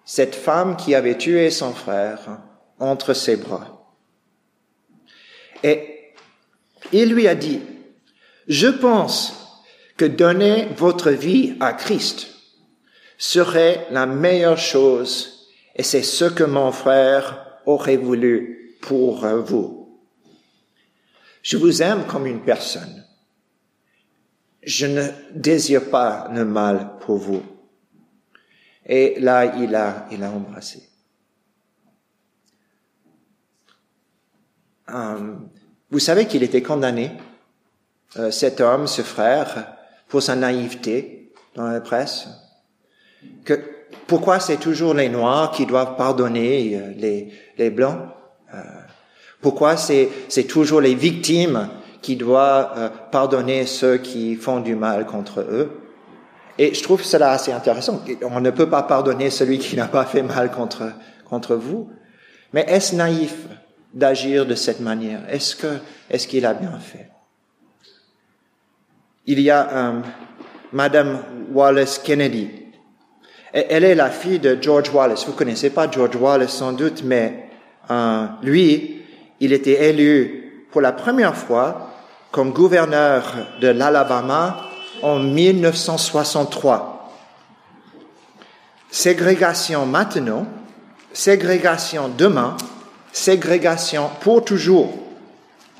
cette 0.06 0.36
femme 0.36 0.78
qui 0.78 0.96
avait 0.96 1.18
tué 1.18 1.50
son 1.50 1.74
frère 1.74 2.40
entre 2.80 3.14
ses 3.14 3.36
bras. 3.36 3.77
Et 5.64 6.14
il 6.92 7.14
lui 7.14 7.28
a 7.28 7.36
dit, 7.36 7.62
je 8.48 8.68
pense 8.68 9.34
que 9.98 10.06
donner 10.06 10.68
votre 10.78 11.12
vie 11.12 11.56
à 11.60 11.74
Christ 11.74 12.28
serait 13.18 13.88
la 13.92 14.06
meilleure 14.06 14.58
chose 14.58 15.50
et 15.76 15.84
c'est 15.84 16.04
ce 16.04 16.26
que 16.26 16.44
mon 16.44 16.72
frère 16.72 17.60
aurait 17.66 17.98
voulu 17.98 18.78
pour 18.82 19.26
vous. 19.28 20.02
Je 21.42 21.58
vous 21.58 21.82
aime 21.82 22.06
comme 22.06 22.28
une 22.28 22.42
personne. 22.42 23.06
Je 24.64 24.86
ne 24.86 25.08
désire 25.34 25.90
pas 25.90 26.30
le 26.34 26.46
mal 26.46 26.98
pour 27.00 27.18
vous. 27.18 27.42
Et 28.86 29.20
là, 29.20 29.56
il 29.58 29.76
a, 29.76 30.08
il 30.12 30.24
a 30.24 30.32
embrassé. 30.32 30.90
Vous 34.90 36.00
savez 36.00 36.26
qu'il 36.26 36.44
était 36.44 36.62
condamné, 36.62 37.12
euh, 38.18 38.32
cet 38.32 38.62
homme, 38.62 38.88
ce 38.88 39.02
frère, 39.02 39.76
pour 40.08 40.22
sa 40.22 40.36
naïveté 40.36 41.32
dans 41.56 41.68
la 41.68 41.82
presse, 41.82 42.28
que 43.44 43.60
pourquoi 44.08 44.40
c'est 44.40 44.58
toujours 44.58 44.94
les 44.94 45.10
Noirs 45.10 45.52
qui 45.52 45.66
doivent 45.66 45.96
pardonner 45.98 46.76
euh, 46.76 46.94
les, 46.96 47.34
les 47.58 47.70
Blancs? 47.70 48.00
Euh, 48.54 48.60
Pourquoi 49.42 49.76
c'est, 49.78 50.10
toujours 50.48 50.82
les 50.82 50.96
victimes 50.96 51.70
qui 52.02 52.16
doivent 52.16 52.72
euh, 52.78 52.90
pardonner 53.12 53.66
ceux 53.66 53.98
qui 53.98 54.36
font 54.36 54.62
du 54.62 54.76
mal 54.76 55.06
contre 55.06 55.42
eux? 55.42 55.82
Et 56.58 56.74
je 56.74 56.82
trouve 56.82 57.04
cela 57.04 57.32
assez 57.32 57.52
intéressant. 57.52 58.02
On 58.24 58.40
ne 58.40 58.50
peut 58.50 58.70
pas 58.70 58.84
pardonner 58.84 59.30
celui 59.30 59.60
qui 59.60 59.76
n'a 59.76 59.88
pas 59.88 60.06
fait 60.06 60.24
mal 60.24 60.52
contre, 60.52 60.92
contre 61.26 61.56
vous. 61.56 61.90
Mais 62.54 62.66
est-ce 62.68 62.96
naïf? 62.96 63.36
D'agir 63.98 64.46
de 64.46 64.56
cette 64.56 64.80
manière 64.80 65.22
Est-ce 65.30 65.56
que 65.56 65.80
est-ce 66.10 66.28
qu'il 66.28 66.46
a 66.46 66.54
bien 66.54 66.80
fait? 66.80 67.10
Il 69.26 69.42
y 69.42 69.52
a 69.52 69.70
euh, 69.70 70.00
Madame 70.72 71.20
Wallace 71.52 72.00
Kennedy 72.00 72.68
elle 73.70 73.84
est 73.84 73.96
la 73.96 74.10
fille 74.10 74.40
de 74.40 74.58
George 74.62 74.90
Wallace. 74.94 75.26
Vous 75.26 75.34
connaissez 75.34 75.70
pas 75.70 75.90
George 75.90 76.16
Wallace 76.16 76.52
sans 76.52 76.74
doute, 76.74 77.02
mais 77.04 77.50
euh, 77.90 78.26
lui, 78.44 79.02
il 79.40 79.54
était 79.54 79.90
élu 79.90 80.68
pour 80.72 80.82
la 80.82 80.92
première 80.92 81.36
fois 81.36 81.92
comme 82.32 82.52
gouverneur 82.52 83.24
de 83.62 83.70
l'Alabama 83.70 84.66
en 85.02 85.20
1963. 85.20 87.14
Ségrégation 88.92 89.86
maintenant, 89.86 90.46
ségrégation 91.14 92.10
demain, 92.10 92.56
ségrégation 93.18 94.10
pour 94.22 94.46
toujours 94.46 94.94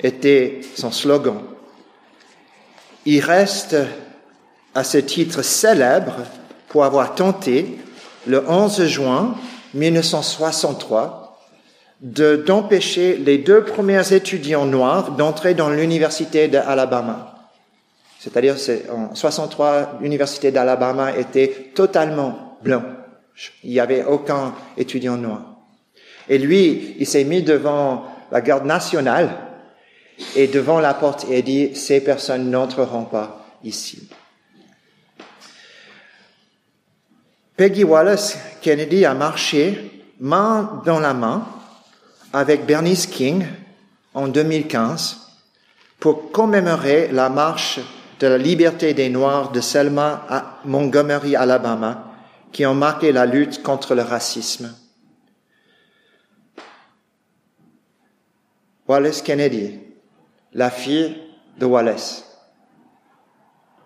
était 0.02 0.60
son 0.74 0.90
slogan. 0.90 1.38
Il 3.06 3.20
reste 3.20 3.76
à 4.74 4.84
ce 4.84 4.98
titre 4.98 5.42
célèbre 5.42 6.16
pour 6.68 6.84
avoir 6.84 7.14
tenté, 7.14 7.78
le 8.26 8.48
11 8.48 8.84
juin 8.84 9.34
1963, 9.74 11.40
d'empêcher 12.00 13.16
les 13.16 13.38
deux 13.38 13.64
premiers 13.64 14.12
étudiants 14.12 14.66
noirs 14.66 15.12
d'entrer 15.12 15.54
dans 15.54 15.70
l'université 15.70 16.48
d'Alabama. 16.48 17.34
C'est-à-dire, 18.18 18.56
en 18.92 19.14
63, 19.14 19.98
l'université 20.00 20.50
d'Alabama 20.50 21.16
était 21.16 21.70
totalement 21.74 22.58
blanche. 22.62 23.52
Il 23.62 23.70
n'y 23.70 23.80
avait 23.80 24.04
aucun 24.04 24.54
étudiant 24.76 25.16
noir. 25.16 25.57
Et 26.28 26.38
lui, 26.38 26.96
il 26.98 27.06
s'est 27.06 27.24
mis 27.24 27.42
devant 27.42 28.06
la 28.30 28.40
garde 28.40 28.66
nationale 28.66 29.30
et 30.36 30.46
devant 30.48 30.80
la 30.80 30.94
porte 30.94 31.26
et 31.30 31.38
a 31.38 31.42
dit, 31.42 31.74
ces 31.74 32.00
personnes 32.00 32.50
n'entreront 32.50 33.04
pas 33.04 33.46
ici. 33.64 34.08
Peggy 37.56 37.84
Wallace 37.84 38.38
Kennedy 38.60 39.04
a 39.04 39.14
marché 39.14 40.04
main 40.20 40.82
dans 40.84 41.00
la 41.00 41.14
main 41.14 41.46
avec 42.32 42.66
Bernice 42.66 43.06
King 43.06 43.46
en 44.14 44.28
2015 44.28 45.28
pour 45.98 46.30
commémorer 46.30 47.08
la 47.10 47.28
marche 47.28 47.80
de 48.20 48.26
la 48.26 48.38
liberté 48.38 48.94
des 48.94 49.08
Noirs 49.08 49.50
de 49.50 49.60
Selma 49.60 50.24
à 50.28 50.58
Montgomery, 50.64 51.36
Alabama, 51.36 52.04
qui 52.52 52.66
ont 52.66 52.74
marqué 52.74 53.12
la 53.12 53.26
lutte 53.26 53.62
contre 53.62 53.94
le 53.94 54.02
racisme. 54.02 54.74
Wallace 58.88 59.20
Kennedy, 59.20 59.80
la 60.54 60.70
fille 60.70 61.14
de 61.58 61.66
Wallace. 61.66 62.24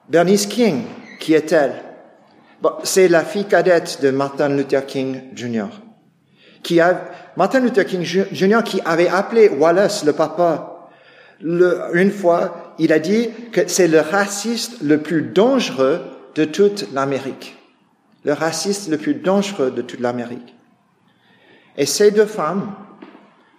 Bernice 0.09 0.47
King, 0.47 0.85
qui 1.19 1.35
est-elle? 1.35 1.75
C'est 2.85 3.09
la 3.09 3.25
fille 3.25 3.47
cadette 3.47 4.01
de 4.01 4.11
Martin 4.11 4.51
Luther 4.51 4.87
King 4.87 5.35
Jr. 5.35 5.67
Qui 6.63 6.79
Martin 7.37 7.59
Luther 7.59 7.85
King 7.85 8.03
Jr. 8.03 8.61
qui 8.65 8.81
avait 8.85 9.09
appelé 9.09 9.49
Wallace 9.49 10.05
le 10.05 10.13
papa. 10.13 10.89
une 11.41 12.13
fois, 12.13 12.75
il 12.79 12.93
a 12.93 13.01
dit 13.01 13.31
que 13.51 13.67
c'est 13.67 13.89
le 13.89 13.99
raciste 13.99 14.83
le 14.83 14.99
plus 14.99 15.23
dangereux 15.23 16.01
de 16.37 16.45
toute 16.45 16.93
l'Amérique. 16.93 17.57
Le 18.25 18.35
raciste 18.35 18.89
le 18.89 18.99
plus 18.99 19.15
dangereux 19.15 19.73
de 19.73 19.83
toute 19.83 19.99
l'Amérique. 19.99 20.55
Et 21.77 21.87
ces 21.87 22.13
deux 22.13 22.27
femmes, 22.27 22.73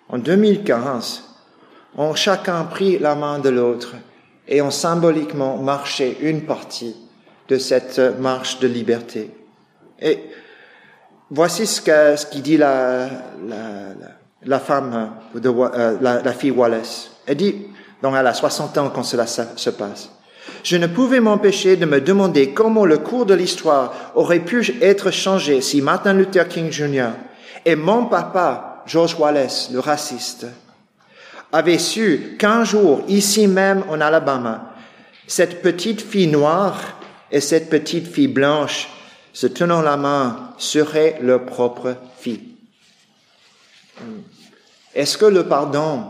en 0.08 0.18
2015, 0.18 1.33
ont 1.98 2.16
chacun 2.16 2.64
pris 2.64 3.00
la 3.00 3.16
main 3.16 3.40
de 3.40 3.50
l'autre 3.50 3.96
et 4.48 4.62
ont 4.62 4.72
symboliquement 4.72 5.58
marché 5.58 6.18
une 6.22 6.42
partie 6.42 6.96
de 7.48 7.58
cette 7.58 8.00
marche 8.20 8.60
de 8.60 8.68
liberté. 8.68 9.32
Et 10.00 10.20
voici 11.30 11.68
ce 11.68 11.82
que 11.82 12.16
ce 12.16 12.38
dit 12.38 12.58
la, 12.58 13.08
la, 14.46 14.60
femme, 14.60 15.12
de, 15.36 15.50
euh, 15.50 15.98
la, 16.02 16.34
fille 16.34 16.52
Wallace. 16.52 17.12
Elle 17.26 17.38
dit, 17.38 17.56
donc 18.02 18.16
elle 18.18 18.28
a 18.28 18.34
60 18.34 18.78
ans 18.78 18.92
quand 18.94 19.04
cela 19.04 19.28
se 19.28 19.70
passe. 19.70 20.10
Je 20.64 20.78
ne 20.78 20.88
pouvais 20.88 21.20
m'empêcher 21.20 21.76
de 21.76 21.86
me 21.86 22.02
demander 22.02 22.52
comment 22.52 22.86
le 22.86 22.98
cours 22.98 23.26
de 23.26 23.34
l'histoire 23.34 23.94
aurait 24.16 24.40
pu 24.40 24.78
être 24.82 25.12
changé 25.12 25.62
si 25.62 25.82
Martin 25.82 26.14
Luther 26.14 26.48
King 26.48 26.72
Jr. 26.72 27.10
et 27.66 27.76
mon 27.76 28.06
papa, 28.06 28.84
George 28.86 29.16
Wallace, 29.20 29.70
le 29.72 29.80
raciste, 29.80 30.48
avaient 31.54 31.78
su 31.78 32.36
qu'un 32.38 32.66
jour, 32.66 33.04
ici 33.08 33.48
même 33.48 33.86
en 33.88 34.02
Alabama, 34.02 34.76
cette 35.28 35.62
petite 35.62 36.02
fille 36.02 36.28
noire 36.28 37.00
et 37.32 37.40
cette 37.40 37.70
petite 37.70 38.08
fille 38.08 38.28
blanche, 38.28 38.90
se 39.32 39.48
tenant 39.48 39.82
la 39.82 39.96
main, 39.96 40.54
serait 40.58 41.20
leur 41.22 41.46
propre 41.46 41.96
fille. 42.20 42.56
Est-ce 44.94 45.18
que 45.18 45.26
le 45.26 45.48
pardon, 45.48 46.06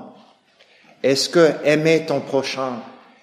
est-ce 1.03 1.29
que 1.29 1.51
aimer 1.63 2.05
ton 2.05 2.21
prochain, 2.21 2.81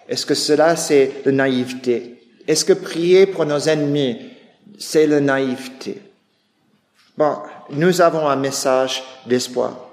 est-ce 0.08 0.26
que 0.26 0.34
cela 0.34 0.76
c'est 0.76 1.22
la 1.24 1.32
naïveté? 1.32 2.22
Est-ce 2.46 2.64
que 2.64 2.72
prier 2.72 3.26
pour 3.26 3.46
nos 3.46 3.60
ennemis, 3.60 4.18
c'est 4.78 5.06
la 5.06 5.20
naïveté? 5.20 6.02
Bon, 7.16 7.36
nous 7.70 8.00
avons 8.00 8.28
un 8.28 8.36
message 8.36 9.02
d'espoir. 9.26 9.89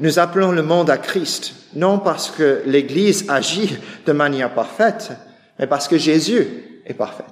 Nous 0.00 0.18
appelons 0.18 0.50
le 0.50 0.62
monde 0.62 0.90
à 0.90 0.98
Christ, 0.98 1.54
non 1.74 1.98
parce 1.98 2.30
que 2.30 2.62
l'Église 2.66 3.26
agit 3.28 3.78
de 4.06 4.12
manière 4.12 4.52
parfaite, 4.52 5.12
mais 5.58 5.66
parce 5.66 5.86
que 5.86 5.98
Jésus 5.98 6.46
est 6.84 6.94
parfait. 6.94 7.24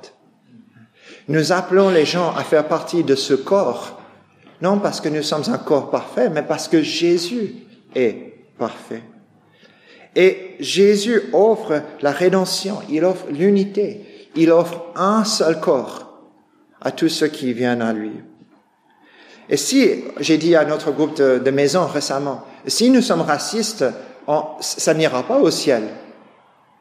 Nous 1.28 1.52
appelons 1.52 1.90
les 1.90 2.04
gens 2.04 2.34
à 2.34 2.44
faire 2.44 2.68
partie 2.68 3.02
de 3.02 3.14
ce 3.14 3.34
corps, 3.34 4.00
non 4.60 4.78
parce 4.78 5.00
que 5.00 5.08
nous 5.08 5.22
sommes 5.22 5.52
un 5.52 5.58
corps 5.58 5.90
parfait, 5.90 6.30
mais 6.30 6.42
parce 6.42 6.68
que 6.68 6.82
Jésus 6.82 7.54
est 7.94 8.32
parfait. 8.58 9.02
Et 10.14 10.56
Jésus 10.60 11.20
offre 11.32 11.82
la 12.00 12.12
rédemption, 12.12 12.78
il 12.88 13.04
offre 13.04 13.26
l'unité, 13.30 14.28
il 14.36 14.50
offre 14.52 14.84
un 14.94 15.24
seul 15.24 15.58
corps 15.58 16.12
à 16.80 16.92
tous 16.92 17.08
ceux 17.08 17.28
qui 17.28 17.52
viennent 17.52 17.82
à 17.82 17.92
lui. 17.92 18.12
Et 19.48 19.56
si, 19.56 20.04
j'ai 20.20 20.38
dit 20.38 20.54
à 20.54 20.64
notre 20.64 20.92
groupe 20.92 21.16
de, 21.16 21.50
maison 21.50 21.86
récemment, 21.86 22.44
si 22.66 22.90
nous 22.90 23.02
sommes 23.02 23.22
racistes, 23.22 23.84
ça 24.60 24.94
n'ira 24.94 25.24
pas 25.24 25.38
au 25.38 25.50
ciel. 25.50 25.82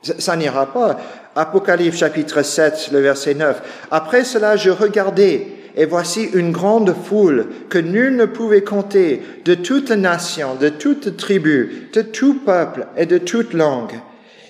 Ça, 0.01 0.35
n'ira 0.35 0.67
pas. 0.67 0.97
Apocalypse 1.35 1.97
chapitre 1.97 2.41
7, 2.41 2.89
le 2.91 2.99
verset 2.99 3.35
9. 3.35 3.61
Après 3.91 4.23
cela, 4.23 4.55
je 4.55 4.69
regardais, 4.69 5.47
et 5.75 5.85
voici 5.85 6.23
une 6.33 6.51
grande 6.51 6.93
foule 6.93 7.47
que 7.69 7.77
nul 7.77 8.15
ne 8.15 8.25
pouvait 8.25 8.63
compter, 8.63 9.21
de 9.45 9.53
toute 9.53 9.91
nation, 9.91 10.55
de 10.55 10.69
toute 10.69 11.17
tribu, 11.17 11.89
de 11.93 12.01
tout 12.01 12.39
peuple 12.45 12.87
et 12.97 13.05
de 13.05 13.17
toute 13.17 13.53
langue. 13.53 13.99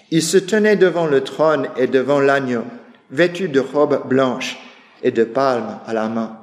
Ils 0.09 0.23
se 0.23 0.37
tenaient 0.37 0.77
devant 0.77 1.05
le 1.05 1.21
trône 1.21 1.67
et 1.77 1.87
devant 1.87 2.19
l'agneau, 2.19 2.63
vêtus 3.11 3.49
de 3.49 3.59
robes 3.59 4.07
blanches 4.07 4.57
et 5.03 5.11
de 5.11 5.23
palmes 5.23 5.79
à 5.85 5.93
la 5.93 6.07
main. 6.07 6.40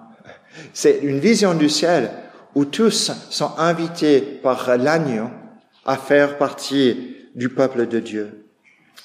C'est 0.73 1.01
une 1.03 1.18
vision 1.18 1.55
du 1.55 1.68
ciel 1.68 2.11
où 2.55 2.64
tous 2.64 3.12
sont 3.31 3.53
invités 3.59 4.21
par 4.21 4.77
l'agneau 4.77 5.29
à 5.85 5.97
faire 5.97 6.38
partie 6.38 7.16
du 7.35 7.49
peuple 7.49 7.87
de 7.87 8.01
Dieu. 8.01 8.44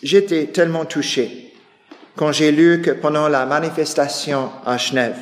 J'étais 0.02 0.48
tellement 0.48 0.86
touché 0.86 1.54
quand 2.16 2.32
j'ai 2.32 2.52
lu 2.52 2.82
que 2.82 2.92
pendant 2.92 3.28
la 3.28 3.46
manifestation 3.46 4.52
à 4.66 4.78
Genève, 4.78 5.18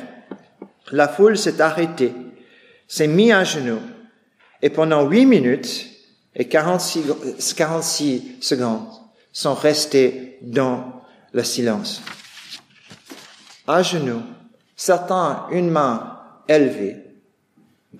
la 0.90 1.08
foule 1.08 1.38
s'est 1.38 1.60
arrêtée, 1.60 2.12
s'est 2.86 3.06
mise 3.06 3.32
à 3.32 3.44
genoux, 3.44 3.80
et 4.60 4.70
pendant 4.70 5.08
huit 5.08 5.26
minutes 5.26 5.86
et 6.34 6.48
46, 6.48 7.54
46 7.54 8.36
secondes 8.40 8.86
sont 9.32 9.54
restés 9.54 10.38
dans 10.42 11.02
le 11.32 11.42
silence. 11.42 12.02
À 13.66 13.82
genoux, 13.82 14.22
certains 14.76 15.46
une 15.50 15.70
main 15.70 16.21
élevée, 16.48 16.96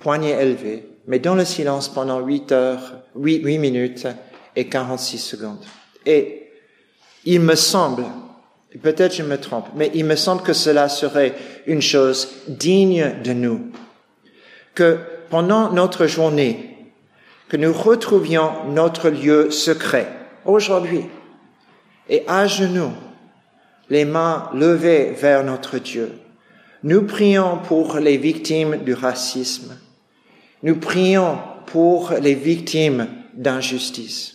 poignet 0.00 0.42
élevé, 0.42 0.88
mais 1.06 1.18
dans 1.18 1.34
le 1.34 1.44
silence 1.44 1.88
pendant 1.88 2.20
huit 2.20 2.52
heures, 2.52 3.02
huit, 3.16 3.58
minutes 3.58 4.06
et 4.56 4.68
46 4.68 5.18
secondes. 5.18 5.64
Et 6.06 6.50
il 7.24 7.40
me 7.40 7.54
semble, 7.54 8.04
peut-être 8.82 9.14
je 9.14 9.22
me 9.22 9.38
trompe, 9.38 9.66
mais 9.74 9.90
il 9.94 10.04
me 10.04 10.16
semble 10.16 10.42
que 10.42 10.52
cela 10.52 10.88
serait 10.88 11.34
une 11.66 11.82
chose 11.82 12.28
digne 12.48 13.14
de 13.22 13.32
nous, 13.32 13.70
que 14.74 14.98
pendant 15.30 15.72
notre 15.72 16.06
journée, 16.06 16.76
que 17.48 17.56
nous 17.56 17.72
retrouvions 17.72 18.50
notre 18.70 19.10
lieu 19.10 19.50
secret 19.50 20.08
aujourd'hui 20.44 21.04
et 22.08 22.24
à 22.26 22.46
genoux, 22.46 22.92
les 23.90 24.04
mains 24.04 24.48
levées 24.54 25.10
vers 25.10 25.44
notre 25.44 25.78
Dieu. 25.78 26.12
Nous 26.84 27.02
prions 27.02 27.58
pour 27.58 27.98
les 27.98 28.16
victimes 28.16 28.78
du 28.78 28.94
racisme. 28.94 29.76
Nous 30.62 30.76
prions 30.76 31.38
pour 31.66 32.12
les 32.20 32.34
victimes 32.34 33.06
d'injustice. 33.34 34.34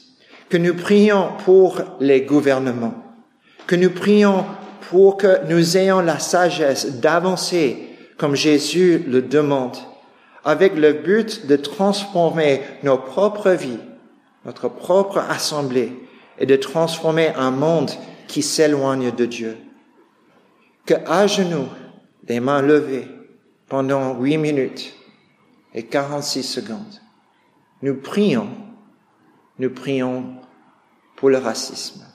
Que 0.49 0.57
nous 0.57 0.73
prions 0.73 1.29
pour 1.43 1.81
les 1.99 2.21
gouvernements. 2.21 3.03
Que 3.65 3.75
nous 3.75 3.89
prions 3.89 4.45
pour 4.89 5.17
que 5.17 5.45
nous 5.49 5.77
ayons 5.77 5.99
la 5.99 6.19
sagesse 6.19 6.99
d'avancer 6.99 7.89
comme 8.17 8.35
Jésus 8.35 9.03
le 9.07 9.21
demande, 9.21 9.77
avec 10.43 10.75
le 10.75 10.93
but 10.93 11.45
de 11.47 11.57
transformer 11.57 12.61
nos 12.83 12.97
propres 12.97 13.51
vies, 13.51 13.79
notre 14.45 14.69
propre 14.69 15.19
assemblée, 15.19 15.91
et 16.39 16.45
de 16.45 16.55
transformer 16.55 17.33
un 17.35 17.51
monde 17.51 17.91
qui 18.27 18.41
s'éloigne 18.41 19.11
de 19.11 19.25
Dieu. 19.25 19.57
Que 20.85 20.93
à 21.05 21.27
genoux, 21.27 21.67
les 22.27 22.39
mains 22.39 22.61
levées, 22.61 23.07
pendant 23.67 24.19
huit 24.19 24.37
minutes 24.37 24.93
et 25.73 25.85
46 25.85 26.43
secondes, 26.43 27.01
nous 27.81 27.95
prions, 27.95 28.49
nous 29.59 29.69
prions 29.69 30.37
pour 31.15 31.29
le 31.29 31.37
racisme. 31.37 32.06